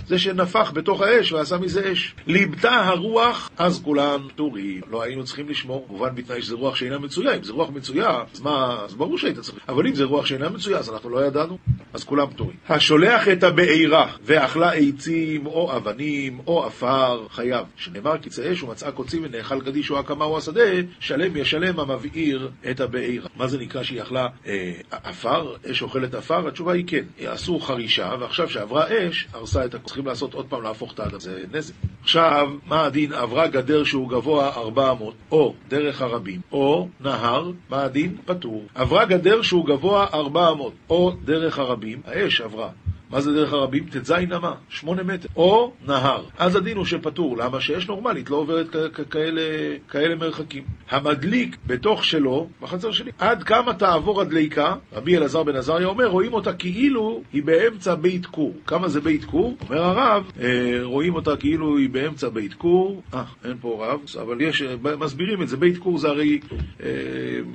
[0.06, 2.14] זה שנפח בתוך האש ועשה מזה אש.
[2.26, 4.80] ליבתה הרוח, אז כולם פטורים.
[4.90, 7.36] לא היינו צריכים לשמור, מובן בתנאי שזה רוח שאינה מצויה.
[7.36, 9.64] אם זה רוח מצויה, אז מה, אז ברור שהיית צריך.
[9.68, 11.58] אבל אם זה רוח שאינה מצויה, אז אנחנו לא ידענו,
[11.92, 12.56] אז כולם פטורים.
[12.68, 17.66] השולח את הבעירה ואכלה עצים או אבנים או עפר, חייב.
[17.76, 20.60] שנאמר כי צא אש ומצאה קוצים ונאכל גדיש או הקמה או השדה,
[21.00, 23.28] שלם ישלם המבעיר את הבעירה.
[23.36, 25.54] מה זה נקרא שהיא אכלה אה, עפר?
[25.72, 26.48] אש אוכלת עפר?
[26.48, 27.04] התשובה היא כן.
[27.26, 29.86] עשו חרישה, ועכשיו שעברה אש, הרסה את הכול.
[29.86, 31.74] צריכים לעשות עוד פעם להפוך את האדם, זה נזק.
[32.02, 33.12] עכשיו, מה הדין?
[33.12, 38.16] עברה גדר שהוא גבוה 400, או דרך הרבים, או נהר, מה הדין?
[38.24, 38.64] פטור.
[38.74, 42.68] עברה גדר שהוא גבוה 400, או דרך הרבים, האש עברה.
[43.12, 43.84] מה זה דרך הרבים?
[43.84, 45.28] ט"ז אמה, שמונה מטר.
[45.36, 46.24] או נהר.
[46.38, 47.36] אז הדין הוא שפטור.
[47.36, 47.60] למה?
[47.60, 48.76] שאש נורמלית לא עוברת
[49.10, 49.42] כאלה,
[49.88, 50.62] כאלה מרחקים.
[50.90, 56.32] המדליק בתוך שלו, בחצר שלי, עד כמה תעבור הדליקה, רבי אלעזר בן עזריה אומר, רואים
[56.32, 58.54] אותה כאילו היא באמצע בית כור.
[58.66, 59.56] כמה זה בית כור?
[59.68, 63.02] אומר הרב, אה, רואים אותה כאילו היא באמצע בית כור.
[63.14, 64.62] אה, אין פה רב, אבל יש,
[64.98, 65.56] מסבירים את זה.
[65.56, 66.40] בית כור זה הרי
[66.82, 66.88] אה,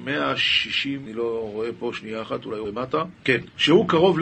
[0.05, 3.03] 160, אני לא רואה פה שנייה אחת, אולי למטה.
[3.23, 3.39] כן.
[3.57, 4.19] שהוא קרוב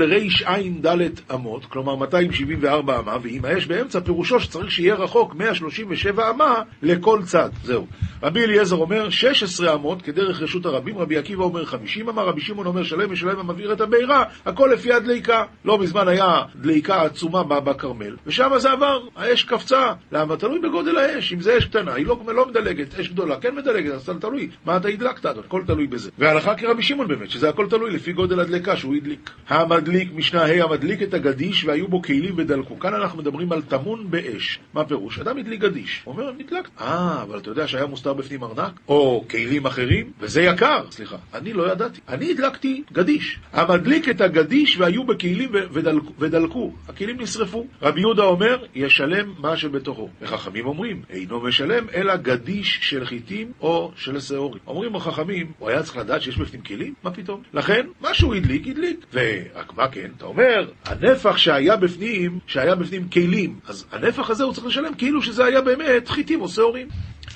[0.86, 7.20] ד' אמות, כלומר 274 אמה, ואם האש באמצע, פירושו שצריך שיהיה רחוק 137 אמה לכל
[7.24, 7.50] צד.
[7.64, 7.88] זהו.
[8.24, 12.68] רבי אליעזר אומר 16 אמות כדרך רשות הרבים, רבי עקיבא אומר 50 אמה, רבי שמעון
[12.68, 15.44] אומר שלם ושלם המבעיר את הבעירה, הכל לפי הדליקה.
[15.66, 19.94] לא מזמן היה דליקה עצומה בכרמל, ושם זה עבר, האש קפצה.
[20.12, 20.38] למה?
[20.38, 23.94] תלוי בגודל האש, אם זה אש קטנה, היא לא, לא מדלגת, אש גדולה כן מדלגת,
[23.94, 26.12] אז תלוי, מה אתה הדלקת, הכל תלוי בזה.
[26.18, 29.32] והלכה כרבי שמעון באמת, שזה הכל תלוי לפי גודל הדלקה שהוא הדליק.
[29.50, 32.80] המדליק, משנה ה' המדליק את הגדיש והיו בו כלים ודלקו.
[32.80, 34.60] כאן אנחנו מדברים על טמון באש.
[34.74, 35.20] מה פירוש?
[35.20, 36.02] אדם הדליק גדיש.
[36.04, 36.70] הוא אומר, נדלק.
[36.82, 38.80] אה, אבל אתה יודע שהיה מוסתר בפנים ארנק?
[38.88, 40.12] או כלים אחרים?
[40.20, 40.84] וזה יקר.
[40.92, 42.02] סליחה, אני לא ידעתי.
[42.10, 43.40] אני הדלקתי גדיש.
[43.54, 46.12] המדליק את הגדיש והיו בכלים ודלקו.
[46.20, 46.74] ודלקו.
[46.88, 47.66] הכלים נשרפו.
[47.82, 50.10] רבי יהודה אומר, ישלם מה שבתוכו.
[50.22, 54.62] וחכמים אומרים, אינו משלם אלא גדיש של חיטים או של שעורים.
[54.68, 56.94] אומרים החכמים, הוא היה צריך לדעת שיש בפנים כלים?
[57.04, 57.42] מה פתאום?
[57.54, 59.06] לכן, מה שהוא הדליק, הדליק.
[59.14, 60.10] ורק מה כן?
[60.18, 60.70] אתה אומר,
[61.06, 65.62] הנפח שהיה בפנים, שהיה בפנים כלים, אז הנפח הזה הוא צריך לשלם כאילו שזה היה
[65.62, 66.88] באמת חיטים או שעורים.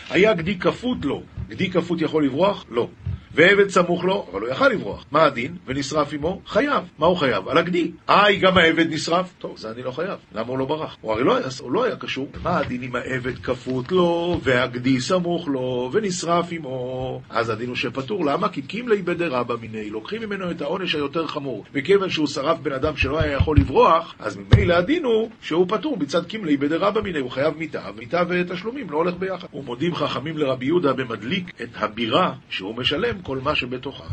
[0.10, 1.24] היה גדי כפות לו.
[1.50, 2.66] גדי כפות יכול לברוח?
[2.70, 2.88] לא.
[3.34, 5.06] ועבד סמוך לו, אבל הוא יכל לברוח.
[5.12, 5.56] מה הדין?
[5.66, 6.42] ונשרף עמו?
[6.48, 6.84] חייב.
[6.98, 7.50] מה הוא חייב?
[7.50, 7.92] על הגדי.
[8.10, 9.34] אה, גם העבד נשרף?
[9.40, 10.20] טוב, זה אני לא חייב.
[10.36, 10.98] למה הוא לא ברח?
[11.02, 12.28] הוא הרי לא הוא לא היה קשור.
[12.44, 17.22] מה הדין אם העבד כפות לו, והגדי סמוך לו, ונשרף עמו?
[17.30, 18.26] אז הדין הוא שפטור.
[18.26, 18.50] למה?
[18.50, 19.90] כי קימלי בדרבא מיני.
[19.90, 21.66] לוקחים ממנו את העונש היותר חמור.
[21.74, 25.98] וכיוון שהוא שרף בן אדם שלא היה יכול לברוח, אז ממילא הדין הוא שהוא פטור
[25.98, 27.20] מצד קימלי בדרבא מיני.
[27.20, 29.48] הוא חייב מיתה, מיתה ותשלומים, לא הולך ביחד.
[29.54, 34.04] ומודים חכמים לרבי יהודה במדליק את הבירה שהוא משלם כל מה שבתוכה.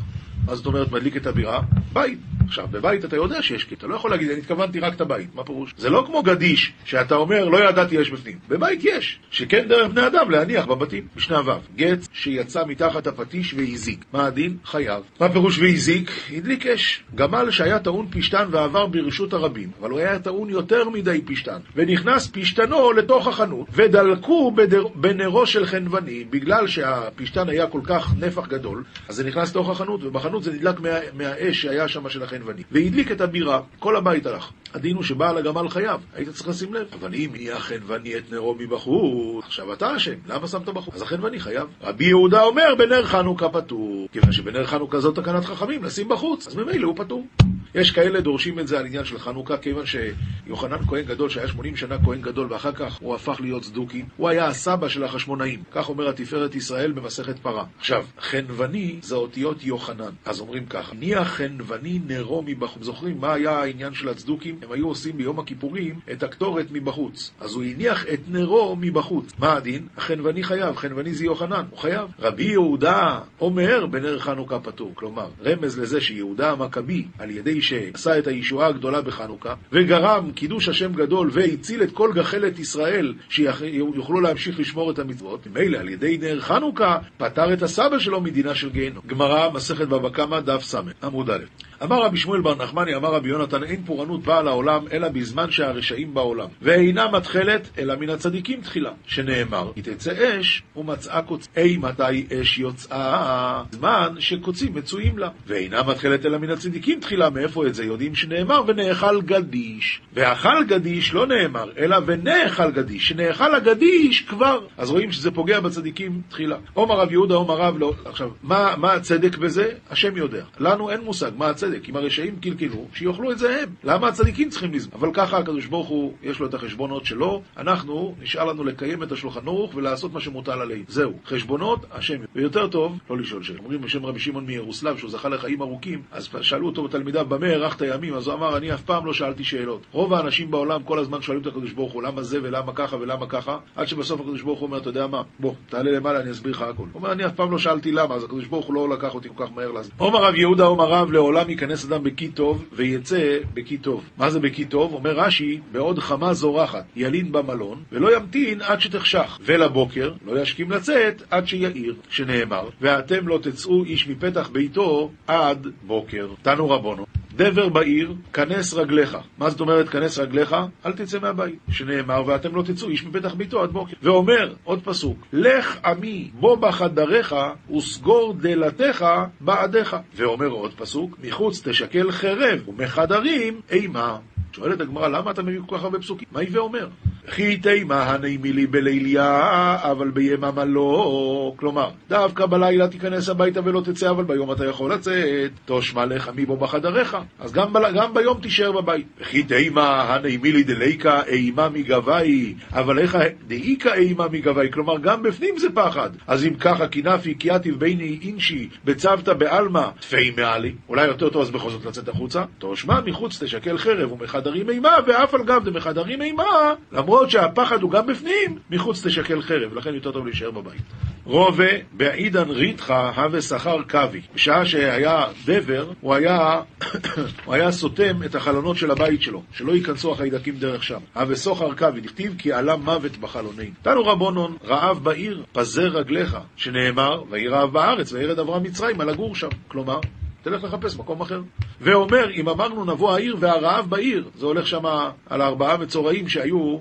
[0.47, 1.61] מה זאת אומרת מדליק את הבירה?
[1.93, 2.19] בית.
[2.47, 5.35] עכשיו, בבית אתה יודע שיש כי אתה לא יכול להגיד, אני התכוונתי רק את הבית,
[5.35, 5.75] מה פירוש?
[5.79, 8.39] זה לא כמו גדיש, שאתה אומר, לא ידעתי יש בפנים.
[8.49, 11.07] בבית יש, שכן דרך בני אדם להניח בבתים.
[11.17, 14.05] משנה ו', גט שיצא מתחת הפטיש והזיק.
[14.13, 14.57] מה הדין?
[14.65, 15.03] חייב.
[15.21, 16.11] מה פירוש והזיק?
[16.33, 17.03] הדליק אש.
[17.15, 22.31] גמל שהיה טעון פשתן ועבר ברשות הרבים, אבל הוא היה טעון יותר מדי פשתן, ונכנס
[22.33, 24.87] פשתנו לתוך החנות, ודלקו בדר...
[24.95, 30.05] בנרו של חנווני, בגלל שהפשתן היה כל כך נפח גדול, אז זה נכנס לתוך החנות,
[30.05, 30.89] ובחנות זה נדלק מה...
[31.13, 32.63] מהאש שהיה שם של החנווני.
[32.73, 34.51] והדליק את הבירה, כל הבית הלך.
[34.77, 36.87] הדין הוא שבעל הגמל חייב, היית צריך לשים לב.
[36.93, 40.95] אבל אם יהיה החנווני את נרו מבחוץ, עכשיו אתה אשם, למה שמת בחוץ?
[40.95, 41.69] אז החנווני חייב.
[41.83, 44.09] רבי יהודה אומר, בנר חנוכה פטור.
[44.13, 47.27] כיוון שבנר חנוכה זאת תקנת חכמים, לשים בחוץ, אז ממילא הוא פטור.
[47.75, 51.77] יש כאלה דורשים את זה על עניין של חנוכה, כיוון שיוחנן כהן גדול, שהיה 80
[51.77, 55.63] שנה כהן גדול, ואחר כך הוא הפך להיות צדוקי, הוא היה הסבא של החשמונאים.
[55.73, 57.65] כך אומר התפארת ישראל במסכת פרה.
[57.79, 60.11] עכשיו, חנווני זה אותיות יוחנן.
[60.25, 62.83] אז אומרים ככה, ניח חנווני נרו מבחוץ.
[62.83, 64.59] זוכרים מה היה העניין של הצדוקים?
[64.67, 67.33] הם היו עושים ביום הכיפורים את הקטורת מבחוץ.
[67.41, 69.33] אז הוא הניח את נרו מבחוץ.
[69.39, 69.87] מה הדין?
[69.97, 72.11] החנווני חייב, חנווני זה יוחנן, הוא חייב.
[72.19, 74.93] רבי יהודה אומר בנר חנוכה פטור.
[74.95, 80.93] כלומר, רמז לזה שיהודה המכבי, על ידי שעשה את הישועה הגדולה בחנוכה, וגרם קידוש השם
[80.93, 86.41] גדול והציל את כל גחלת ישראל שיוכלו להמשיך לשמור את המצוות, ממילא על ידי נר
[86.41, 89.03] חנוכה פטר את הסבא שלו מדינה של גיהנום.
[89.07, 91.66] גמרא, מסכת בבא קמא, דף ס, עמוד א'.
[91.83, 96.15] אמר רבי שמואל בר נחמני, אמר רבי יונתן, אין פורענות באה לעולם אלא בזמן שהרשעים
[96.15, 101.49] בעולם, ואינה מתחלת אלא מן הצדיקים תחילה, שנאמר, כי תצא אש ומצאה קוצ...
[101.57, 107.67] אי מתי אש יוצאה, זמן שקוצים מצויים לה, ואינה מתחלת אלא מן הצדיקים תחילה, מאיפה
[107.67, 114.21] את זה יודעים שנאמר, ונאכל גדיש, ואכל גדיש לא נאמר, אלא ונאכל גדיש, שנאכל הגדיש
[114.21, 116.57] כבר, אז רואים שזה פוגע בצדיקים תחילה.
[116.75, 119.69] עומר רב יהודה, עומר רב לא, עכשיו, מה, מה הצדק בזה?
[119.91, 120.45] השם יודע.
[120.59, 121.66] לנו אין מושג מה הצדק.
[121.89, 123.69] אם הרשעים קלקלו, שיאכלו את זה הם.
[123.85, 124.93] למה הצדיקים צריכים לזמן?
[124.99, 129.13] אבל ככה הקדוש ברוך הוא, יש לו את החשבונות שלו, אנחנו, נשאר לנו לקיים את
[129.13, 130.85] השולחן ערוך ולעשות מה שמוטל עלינו.
[130.89, 131.13] זהו.
[131.27, 132.19] חשבונות, השם.
[132.35, 133.59] ויותר טוב, לא לשאול שאלה.
[133.59, 137.81] אומרים בשם רבי שמעון מירוסלב, שהוא זכה לחיים ארוכים, אז שאלו אותו בתלמידיו, במה הארכת
[137.81, 138.15] ימים?
[138.15, 139.83] אז הוא אמר, אני אף פעם לא שאלתי שאלות.
[139.93, 143.27] רוב האנשים בעולם כל הזמן שואלים את הקדוש ברוך הוא, למה זה ולמה ככה ולמה
[143.27, 146.53] ככה, עד שבסוף הקדוש ברוך הוא אומר, אתה יודע מה, בוא, תעלה למעלה, אני אסביר
[146.53, 146.83] לך הכל.
[146.83, 149.29] הוא אומר, אני אף פעם לא שאלתי למה, אז הקדוש ברוך הוא לא לקח אותי
[149.35, 149.97] כל כך מהר להסביר.
[149.99, 154.05] עומר רב יהודה, עומר רב, לעולם ייכנס אדם בכי טוב, ויצא בכי טוב.
[154.17, 154.93] מה זה בכי טוב?
[154.93, 159.39] אומר רש"י, בעוד חמה זורחת, ילין במלון, ולא ימתין עד שתחשך.
[159.41, 166.29] ולבוקר, לא ישכים לצאת עד שיעיר, שנאמר, ואתם לא תצאו איש מפתח ביתו עד בוקר.
[166.43, 167.07] תנו רבונו.
[167.37, 169.17] דבר בעיר, כנס רגליך.
[169.39, 170.57] מה זאת אומרת כנס רגליך?
[170.87, 171.59] אל תצא מהבית.
[171.71, 173.97] שנאמר, ואתם לא תצאו איש מפתח ביתו עד בוקר.
[174.03, 177.35] ואומר, עוד פסוק, לך עמי בוא בחדריך
[177.77, 179.05] וסגור דלתיך
[179.41, 179.97] בעדיך.
[180.15, 184.19] ואומר עוד פסוק, מחוץ תשקל חרב ומחדרים אימה.
[184.53, 186.29] שואלת הגמרא, למה אתה מביא כל כך הרבה פסוקים?
[186.33, 186.89] מה הווה אומר?
[187.35, 191.53] כי תימה הנעימי לי בליליה, אבל ביממה לא.
[191.57, 195.51] כלומר, דווקא בלילה תיכנס הביתה ולא תצא, אבל ביום אתה יכול לצאת.
[195.65, 197.17] תושמע לך מבו בחדריך.
[197.39, 199.07] אז גם, ב, גם ביום תישאר בבית.
[199.21, 204.71] וכי תימה הנעימי לי דליקה אימה מגבי, אבל איך דאיקה אימה מגבי?
[204.73, 206.11] כלומר, גם בפנים זה פחד.
[206.27, 210.75] אז אם ככה, כנפי, קיאטיב ביני אינשי, בצוותא בעלמא, תפי מעלי.
[210.89, 212.43] אולי יותר טוב אז בכל זאת לצאת החוצה?
[212.59, 217.91] תושמע מחוץ תשקל חרב ומחדרים אימה, ואף על גב דמחדרים אימה, למרות למרות שהפחד הוא
[217.91, 220.83] גם בפנים, מחוץ תשקל חרב, לכן יותר טוב להישאר בבית.
[221.25, 224.21] רובה בעידן ריתחה הווה שכר קווי.
[224.35, 226.61] בשעה שהיה דבר, הוא היה,
[227.45, 231.01] הוא היה סותם את החלונות של הבית שלו, שלא ייכנסו החיידקים דרך שם.
[231.15, 233.73] הווה סוחר קווי, דכתיב כי עלה מוות בחלונים.
[233.83, 239.35] תנו רבונון, רעב בעיר, פזר רגליך, שנאמר, ויהי רעב בארץ, וירד אברהם מצרים, על הגור
[239.35, 239.49] שם.
[239.69, 240.01] כלומר,
[240.47, 241.41] תלך לחפש מקום אחר.
[241.81, 244.85] ואומר, אם אמרנו נבוא העיר והרעב בעיר, זה הולך שם
[245.27, 246.79] על הארבעה מצורעים שהיו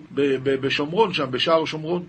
[0.61, 2.03] בשומרון שם, בשער שומרון.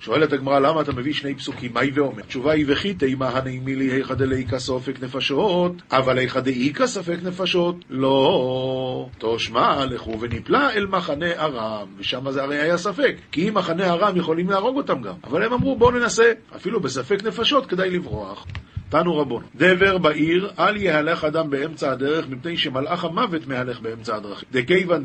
[0.00, 1.70] שואלת הגמרא, למה אתה מביא שני פסוקים?
[1.74, 2.22] מהי ואומר?
[2.22, 7.76] התשובה היא וכי תימא הנעימי לי היכא דלאיכא סופק נפשות, אבל היכא דאיכא ספק נפשות?
[7.90, 9.08] לא.
[9.18, 14.16] תושמע, לכו ונפלא אל מחנה ארם, ושם זה הרי היה ספק, כי אם מחנה ארם
[14.16, 15.14] יכולים להרוג אותם גם.
[15.24, 18.46] אבל הם אמרו, בואו ננסה, אפילו בספק נפשות כדאי לברוח.
[18.90, 24.48] תנו רבון, דבר בעיר, אל יהלך אדם באמצע הדרך, מפני שמלאך המוות מהלך באמצע הדרכים.
[24.52, 25.04] דכיוון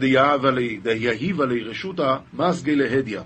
[0.83, 3.19] דייהיבה לי רשותא מסגי להדיא.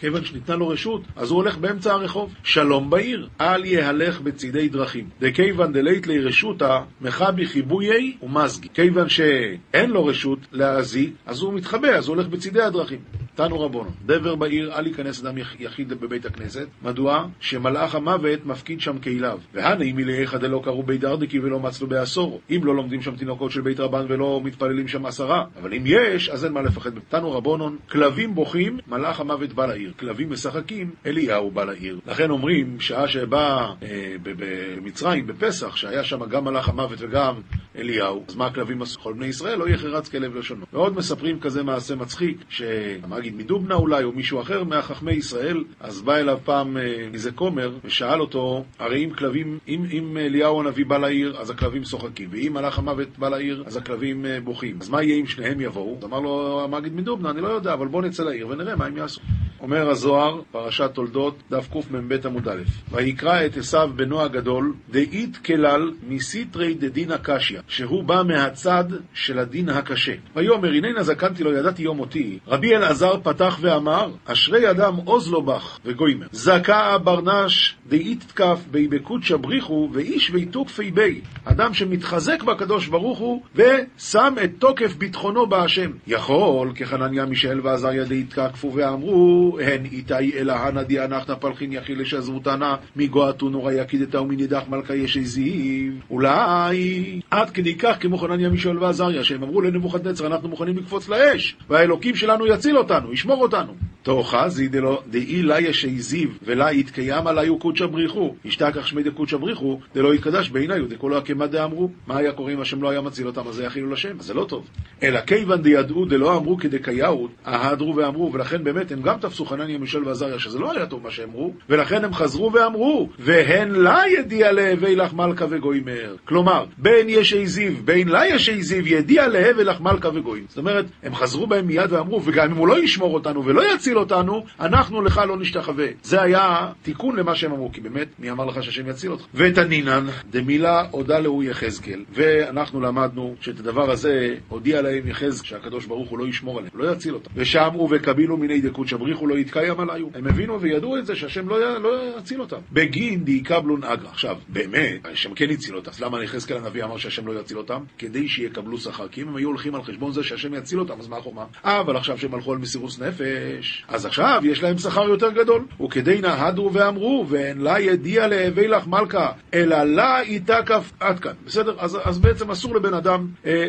[0.00, 2.34] כיוון שניתנה לו רשות, אז הוא הולך באמצע הרחוב.
[2.42, 5.08] שלום בעיר, אל יהלך בצידי דרכים.
[5.20, 8.68] דכיוון דלית לי רשותא, מחבי חיבויי ומזגי.
[8.74, 12.98] כיוון שאין לו רשות להזיק, אז הוא מתחבא, אז הוא הולך בצידי הדרכים.
[13.34, 16.66] תנו רבונו, דבר בעיר, אל ייכנס אדם יחיד בבית הכנסת.
[16.82, 17.26] מדוע?
[17.40, 19.38] שמלאך המוות מפקיד שם כליו.
[19.54, 22.40] והנה אם מלאיך דלא קראו בית דרדקי ולא מצלו בעשור.
[22.50, 25.44] אם לא לומדים שם תינוקות של בית רבן ולא מתפללים שם עשרה.
[25.60, 26.90] אבל אם יש, אז אין מה לפחד.
[27.08, 29.83] תנו רבונון, כלבים בוכים, מלאך המוות בא לעיר.
[29.92, 32.00] כלבים משחקים, אליהו בא לעיר.
[32.06, 37.34] לכן אומרים, שעה שבא אה, במצרים, בפסח, שהיה שם גם מלאך המוות וגם
[37.76, 39.00] אליהו, אז מה הכלבים עשו?
[39.00, 40.66] כל בני ישראל לא יחרץ כלב לשונו.
[40.72, 46.16] ועוד מספרים כזה מעשה מצחיק, שהמגיד מדובנה אולי, או מישהו אחר מהחכמי ישראל, אז בא
[46.16, 46.82] אליו פעם אה,
[47.14, 51.84] איזה כומר, ושאל אותו, הרי אם כלבים, אם, אם אליהו הנביא בא לעיר, אז הכלבים
[51.84, 54.76] שוחקים, ואם מלאך המוות בא לעיר, אז הכלבים אה, בוכים.
[54.80, 55.96] אז מה יהיה אם שניהם יבואו?
[55.98, 58.96] אז אמר לו המגיד מדובנה, אני לא יודע, אבל בוא נצא לעיר ונראה מה הם
[58.96, 59.20] יעשו.
[59.64, 65.90] אומר הזוהר, פרשת תולדות, דף קמ"ב עמוד א', ויקרא את עשיו בנו הגדול, דאית כלל
[66.08, 70.12] מסיתרי דדין הקשיא, שהוא בא מהצד של הדין הקשה.
[70.36, 75.42] ויאמר, הננה זקנתי לו ידעתי יום מותי, רבי אלעזר פתח ואמר, אשרי אדם עוז לו
[75.42, 76.26] בך וגוימר.
[76.32, 81.20] זכה ברנש דאית תקף בי בקודשא בריחו, ואיש ויתוקפי בי.
[81.44, 85.90] אדם שמתחזק בקדוש ברוך הוא, ושם את תוקף ביטחונו בהשם.
[86.06, 92.76] יכול, כחנניה מישאל ועזריה דאית תקפו ואמרו, הן איתי אלא הנא דיאנחתא פלחין יחיל לשזבותנה
[92.96, 99.24] מגועתו נורא יקידתא ומנידך מלכה ישי זיו אולי עד כדי כך כמו חנניה מישאל ועזריה
[99.24, 104.68] שהם אמרו לנבוכדנצר אנחנו מוכנים לקפוץ לאש והאלוקים שלנו יציל אותנו, ישמור אותנו תאחזי
[105.06, 108.34] דאי לה ישי זיו ולה יתקיים עליו קודשא בריחו.
[108.44, 111.90] ישתכח שמי דקודשא בריחו דלא יתקדש בעיניו דכולו הקמא דאמרו.
[112.06, 114.34] מה היה קורה אם השם לא היה מציל אותם, אז זה יחילו לשם, אז זה
[114.34, 114.68] לא טוב.
[115.02, 120.08] אלא כיוון דידעו דלא אמרו כדקייהו, אהדרו ואמרו, ולכן באמת הם גם תפסו חנניה, מישל
[120.08, 124.96] ועזריה, שזה לא היה טוב מה שאמרו, ולכן הם חזרו ואמרו, והן לה ידיע להווי
[124.96, 126.16] לך מלכה וגוימר.
[126.24, 130.44] כלומר, בין ישי זיו, בין לה ישי זיו, ידיע להווי לך מלכה וגויים.
[130.48, 133.98] זאת אומרת, הם חזרו בהם מיד ואמרו, וגם אם הוא לא ישמור אותנו ולא יציל
[133.98, 135.86] אותנו, אנחנו לך לא נשתחווה.
[136.02, 139.24] זה היה תיקון למה שהם אמרו, כי באמת, מי אמר לך שהשם יציל אותך?
[139.34, 142.04] ותנינן, דמילה הודה להו יחזקאל.
[142.12, 146.92] ואנחנו למדנו שאת הדבר הזה הודיע להם יחזקאל, שהקדוש ברוך הוא לא ישמור עליהם, לא
[146.92, 147.30] יציל אותם.
[147.34, 150.06] ושאמרו וקבילו מיני דקות שבריחו לא יתקיים עליו.
[150.14, 152.56] הם הבינו וידעו את זה שהשם לא, לא יציל אותם.
[152.72, 154.08] בגין דיקבלון אגרא.
[154.08, 155.90] עכשיו, באמת, השם כן הציל אותם.
[155.90, 157.82] אז למה יחזקאל הנביא אמר שהשם לא יציל אותם?
[157.98, 159.08] כדי שיקבלו שכר.
[159.08, 161.44] כי אם הם היו הולכים על חשבון זה שהשם יציל אותם, אז מה החומה?
[161.64, 165.64] אבל עכשיו שהם הלכו על מסירות נפש, אז עכשיו יש להם שכר יותר גדול.
[165.84, 171.32] וכדי נהדרו ואמרו, ואין לה ידיע להווי לך מלכה, אלא לה איתה כף עד כאן.
[171.46, 171.76] בסדר?
[171.78, 173.66] אז, אז בעצם אסור לבן אדם אה,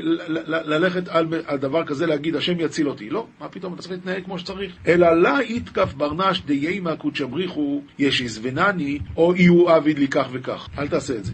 [0.47, 3.09] ללכת על, על דבר כזה, להגיד, השם יציל אותי.
[3.09, 4.73] לא, מה פתאום, אתה צריך להתנהג כמו שצריך.
[4.87, 10.69] אלא לה איתקף ברנש דיימה קודשבריחו ישיזבנני, או אי עביד לי כך וכך.
[10.77, 11.33] אל תעשה את זה.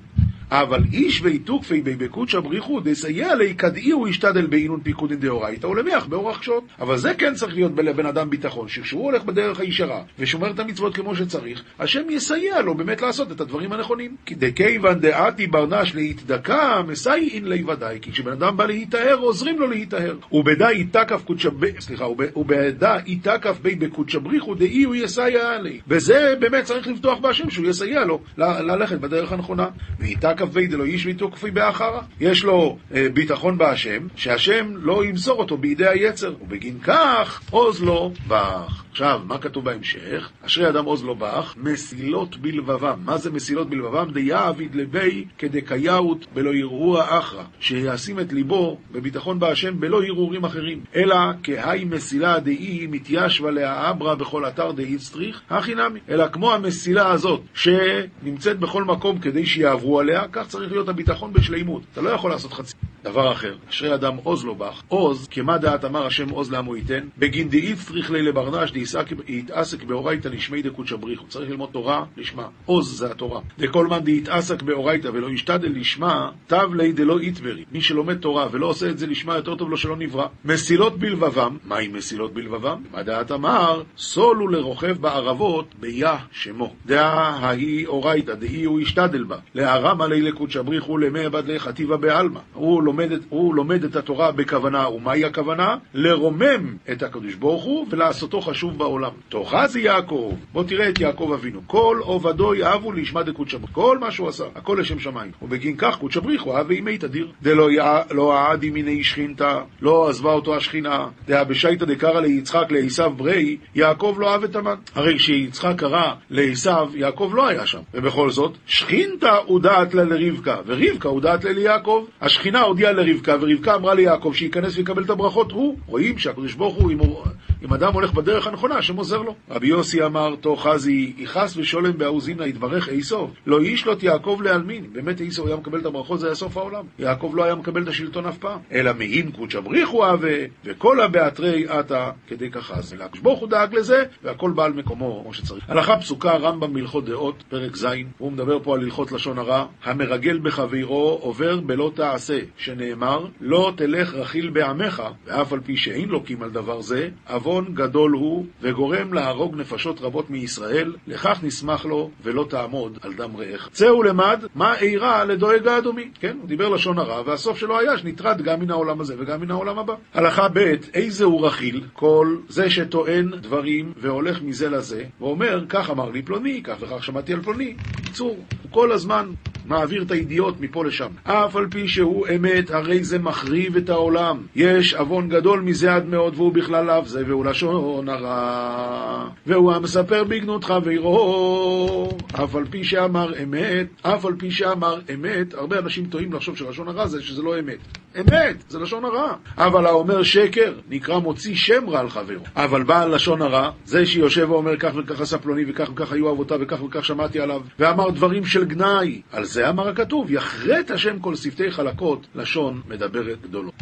[0.52, 6.42] אבל איש ואיתוקפי בי בקודשא בריחו דסייע לי כדאיהו ישתדל באינון פיקודין דאורייתא ולמיח באורח
[6.42, 6.64] שוט.
[6.80, 10.96] אבל זה כן צריך להיות לבן אדם ביטחון, שכשהוא הולך בדרך הישרה ושומר את המצוות
[10.96, 14.16] כמו שצריך, השם יסייע לו באמת לעשות את הדברים הנכונים.
[14.26, 18.00] כי דכיוון דעתי ברנש להתדקה, מסייעין לי ודאי.
[18.02, 20.16] כי כשבן אדם בא להיטהר, עוזרים לו להיטהר.
[20.32, 21.80] ובדא איתקף קודשא ב...
[21.80, 25.80] סליחה, ובדא איתקף בי בקודשא בריחו דאי הוא יסייע לי.
[25.88, 29.68] וזה באמת צריך לבטוח בהשם שהוא יסייע לו ללכת בדרך הנכונה.
[30.00, 32.02] ואיתקף כ"ו דלא איש ויתוקפי באחרה.
[32.20, 38.12] יש לו אה, ביטחון בהשם, שהשם לא ימסור אותו בידי היצר, ובגין כך עוז לו
[38.28, 38.84] בך.
[38.92, 40.30] עכשיו, מה כתוב בהמשך?
[40.46, 43.00] אשרי אדם עוז לו בך, מסילות בלבבם.
[43.06, 44.12] מה זה מסילות בלבבם?
[44.14, 47.44] דיעביד לבי כדקייאות בלא הרהור אחרא.
[47.60, 50.80] שישים את ליבו בביטחון בהשם בלא הרהורים אחרים.
[50.96, 56.00] אלא כהי מסילה דאי מתיישבה להאברה בכל אתר דאי צריך, הכי נמי.
[56.10, 61.82] אלא כמו המסילה הזאת, שנמצאת בכל מקום כדי שיעברו עליה, כך צריך להיות הביטחון בשלימות.
[61.94, 62.76] אתה לא יכול לעשות חצי.
[63.04, 64.82] דבר אחר, אשרי אדם עוז לו בך.
[64.88, 70.28] עוז, כמה דעת אמר השם עוז לעמו ייתן, בגין דאית צריך לי לברנש דהתעסק באורייתא
[70.28, 71.28] לשמי דקודשא בריחו.
[71.28, 72.48] צריך ללמוד תורה לשמה.
[72.66, 73.42] עוז זה התורה.
[73.60, 77.66] דכל מאן דהתעסק באורייתא ולא ישתדל לשמה, תב לי דלא יתברי.
[77.72, 80.28] מי שלומד תורה ולא עושה את זה לשמה, יותר טוב לו שלא נברא.
[80.46, 82.84] מסילות בלבבם, מהי מסילות בלבבם?
[82.92, 86.74] מה דעת אמר, סולו לרוכב בערבות ביה שמו.
[86.86, 89.38] דעה ההיא אורייתא, דהי הוא ישתדל בה.
[89.56, 92.40] להרם עלי לקודשא בריחו למי בדלי חטיבה בעלמא.
[92.54, 92.84] הוא
[93.30, 95.76] הוא לומד את התורה בכוונה, ומהי הכוונה?
[95.94, 99.12] לרומם את הקדוש ברוך הוא ולעשותו חשוב בעולם.
[99.30, 101.62] תאחזי יעקב, בוא תראה את יעקב אבינו.
[101.68, 103.74] כל עובדו יאהבו לישמע דקודשא בריחו.
[103.74, 105.32] כל מה שהוא עשה, הכל לשם שמיים.
[105.42, 107.32] ובגין כך קודשא בריחו אהב ואימי תדיר.
[107.42, 107.70] דלא
[108.12, 111.08] לא אעדי מיני שכינתא, לא עזבה אותו השכינה.
[111.28, 114.76] דאה בשייתא דקרא ליצחק לעשו ברי, יעקב לא אהב את המן.
[114.96, 117.80] הרי כשיצחק קרא לעשו, יעקב לא היה שם.
[117.94, 122.06] ובכל זאת, שכינתא הודעת לה לרבקה, ורבקה הודעת ליעקב.
[122.22, 125.78] השכינה הודיעה לרבקה, ורבקה אמרה ליעקב שייכנס ויקבל את הברכות הוא.
[125.86, 127.24] רואים שהקדוש ברוך הוא, אם, הוא,
[127.66, 129.36] אם אדם הולך בדרך הנכונה, השם עוזר לו.
[129.50, 133.34] רבי יוסי אמר, תאחזי, יכעס ושולם באוזינה יתברך איסוב.
[133.48, 134.94] לא איש לא תיעקב להלמין.
[134.94, 136.86] באמת איסוב היה מקבל את הברכות, זה היה סוף העולם.
[137.00, 138.60] יעקב לא היה מקבל את השלטון אף פעם.
[138.72, 140.28] אלא מעין קודשא בריחו אהבה,
[140.66, 142.94] וכל הבאתרי עתה כדי כחס.
[142.94, 145.64] אלא ברוך הוא דאג לזה, והכל בא מקומו כמו שצריך.
[145.68, 147.88] הלכה פסוקה, רמב"ם בהלכות דעות, פרק ז',
[148.18, 149.66] הוא מדבר פה על הלכות לשון הרע.
[149.92, 156.44] המרגל בחברו עובר בלא תעשה, שנאמר, לא תלך רכיל בעמך, ואף על פי שאין לוקים
[156.44, 162.46] על דבר זה, עוון גדול הוא, וגורם להרוג נפשות רבות מישראל, לכך נשמח לו, ולא
[162.50, 163.70] תעמוד על דם רעך.
[163.72, 166.10] צא ולמד מה אירע לדואג האדומי.
[166.20, 169.52] כן, הוא דיבר לשון הרע, והסוף שלו היה שנטרד גם מן העולם הזה וגם מן
[169.52, 169.94] העולם הבא.
[170.14, 171.84] הלכה ב' איזה הוא רכיל?
[171.94, 177.34] כל זה שטוען דברים והולך מזה לזה, ואומר, כך אמר לי פלוני, כך וכך שמעתי
[177.34, 177.76] על פלוני.
[177.96, 179.26] בקיצור, הוא כל הזמן
[179.66, 181.08] מעביר את הידיעות מפה לשם.
[181.24, 184.38] אף על פי שהוא אמת, הרי זה מחריב את העולם.
[184.56, 189.30] יש עוון גדול מזה עד מאוד, והוא בכלל לאו זה, והוא לשון הרע.
[189.46, 192.10] והוא המספר בגנות חברו.
[192.44, 196.88] אף על פי שאמר אמת, אף על פי שאמר אמת, הרבה אנשים טועים לחשוב שלשון
[196.88, 198.01] הרע זה שזה לא אמת.
[198.20, 199.34] אמת, זה לשון הרע.
[199.58, 202.44] אבל האומר שקר, נקרא מוציא שם רע על חברו.
[202.56, 206.58] אבל בעל לשון הרע, זה שיושב ואומר כך וכך עשה פלוני, וכך וכך היו אבותיו,
[206.62, 209.22] וכך וכך שמעתי עליו, ואמר דברים של גנאי.
[209.32, 213.74] על זה אמר הכתוב, יחרט השם כל שפתי חלקות, לשון מדברת גדולות.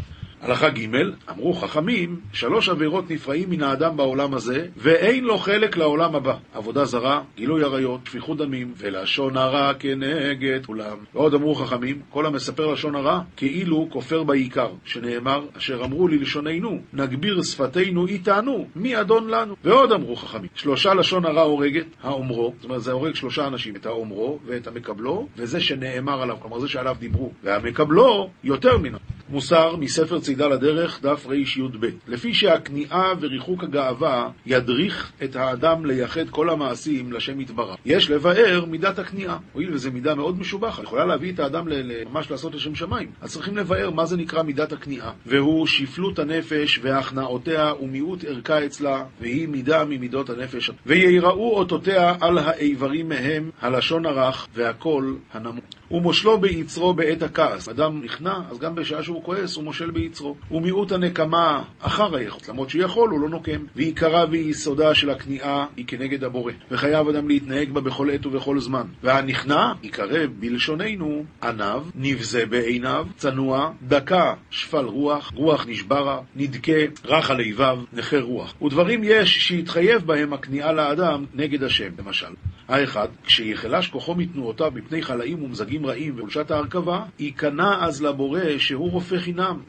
[0.42, 0.88] הלכה ג'
[1.30, 6.34] אמרו חכמים, שלוש עבירות נפרעים מן האדם בעולם הזה, ואין לו חלק לעולם הבא.
[6.54, 10.98] עבודה זרה, גילוי עריות, שפיכות דמים, ולשון הרע כנגד כולם.
[11.14, 17.42] ועוד אמרו חכמים, כל המספר לשון הרע, כאילו כופר בעיקר, שנאמר, אשר אמרו ללשוננו, נגביר
[17.44, 19.56] שפתנו איתנו, מי אדון לנו?
[19.64, 23.86] ועוד אמרו חכמים, שלושה לשון הרע הורגת, האומרו, זאת אומרת זה הורג שלושה אנשים, את
[23.86, 28.92] האומרו ואת המקבלו, וזה שנאמר עליו, כלומר זה שעליו דיברו, והמקבלו יותר מן
[29.30, 31.86] מוסר מספר צידה לדרך, דף רי"ב.
[32.08, 37.76] לפי שהכניעה וריחוק הגאווה ידריך את האדם לייחד כל המעשים לשם יתברך.
[37.86, 39.38] יש לבאר מידת הכניעה.
[39.54, 41.68] הואיל וזו מידה מאוד משובחת, יכולה להביא את האדם
[42.12, 43.12] ממש לעשות לשם שמיים.
[43.22, 45.12] אז צריכים לבאר מה זה נקרא מידת הכניעה.
[45.26, 50.72] והוא שפלות הנפש והכנעותיה ומיעוט ערכה אצלה, והיא מידה ממידות הנפש.
[50.86, 55.66] ויראו אותותיה על האיברים מהם, הלשון הרך והקול הנמוך.
[55.92, 57.70] ומושלו ביצרו בעת הכעס.
[57.70, 60.19] אדם נכנע, אז גם בשעה שהוא כועס הוא מושל ביצרו.
[60.52, 63.62] ומיעוט הנקמה אחר היכולת, למרות שהוא יכול, הוא לא נוקם.
[63.76, 66.54] ועיקרה ויסודה של הכניעה היא כנגד הבורא.
[66.72, 68.84] וחייב אדם להתנהג בה בכל עת ובכל זמן.
[69.04, 76.72] והנכנע ייקרא בלשוננו עניו, נבזה בעיניו, צנוע, דקה, שפל רוח, רוח נשברה, נדכה,
[77.06, 78.54] רך על איביו, נכה רוח.
[78.62, 82.34] ודברים יש שיתחייב בהם הכניעה לאדם נגד השם, למשל.
[82.68, 89.18] האחד, כשיחלש כוחו מתנועותיו מפני חלאים ומזגים רעים וחולשת ההרכבה, ייכנע אז לבורא שהוא רופא
[89.18, 89.60] חינם,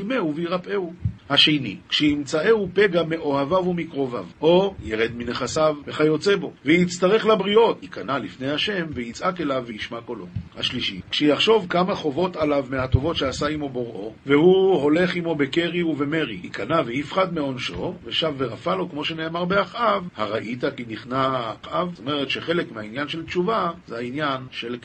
[0.00, 0.92] ויחלימהו וירפאהו.
[1.30, 8.86] השני, כשימצאהו פגע מאוהביו ומקרוביו, או ירד מנכסיו וכיוצא בו, ויצטרך לבריות, ייכנע לפני השם,
[8.94, 10.26] ויצעק אליו וישמע קולו.
[10.56, 16.82] השלישי, כשיחשוב כמה חובות עליו מהטובות שעשה עמו בוראו, והוא הולך עמו בקרי ובמרי, ייכנע
[16.86, 21.90] ויפחד מעונשו, ושב ורפא לו, כמו שנאמר באחאב, הראית כי נכנע אחאב?
[21.94, 24.76] זאת אומרת שחלק מהעניין של תשובה זה העניין של...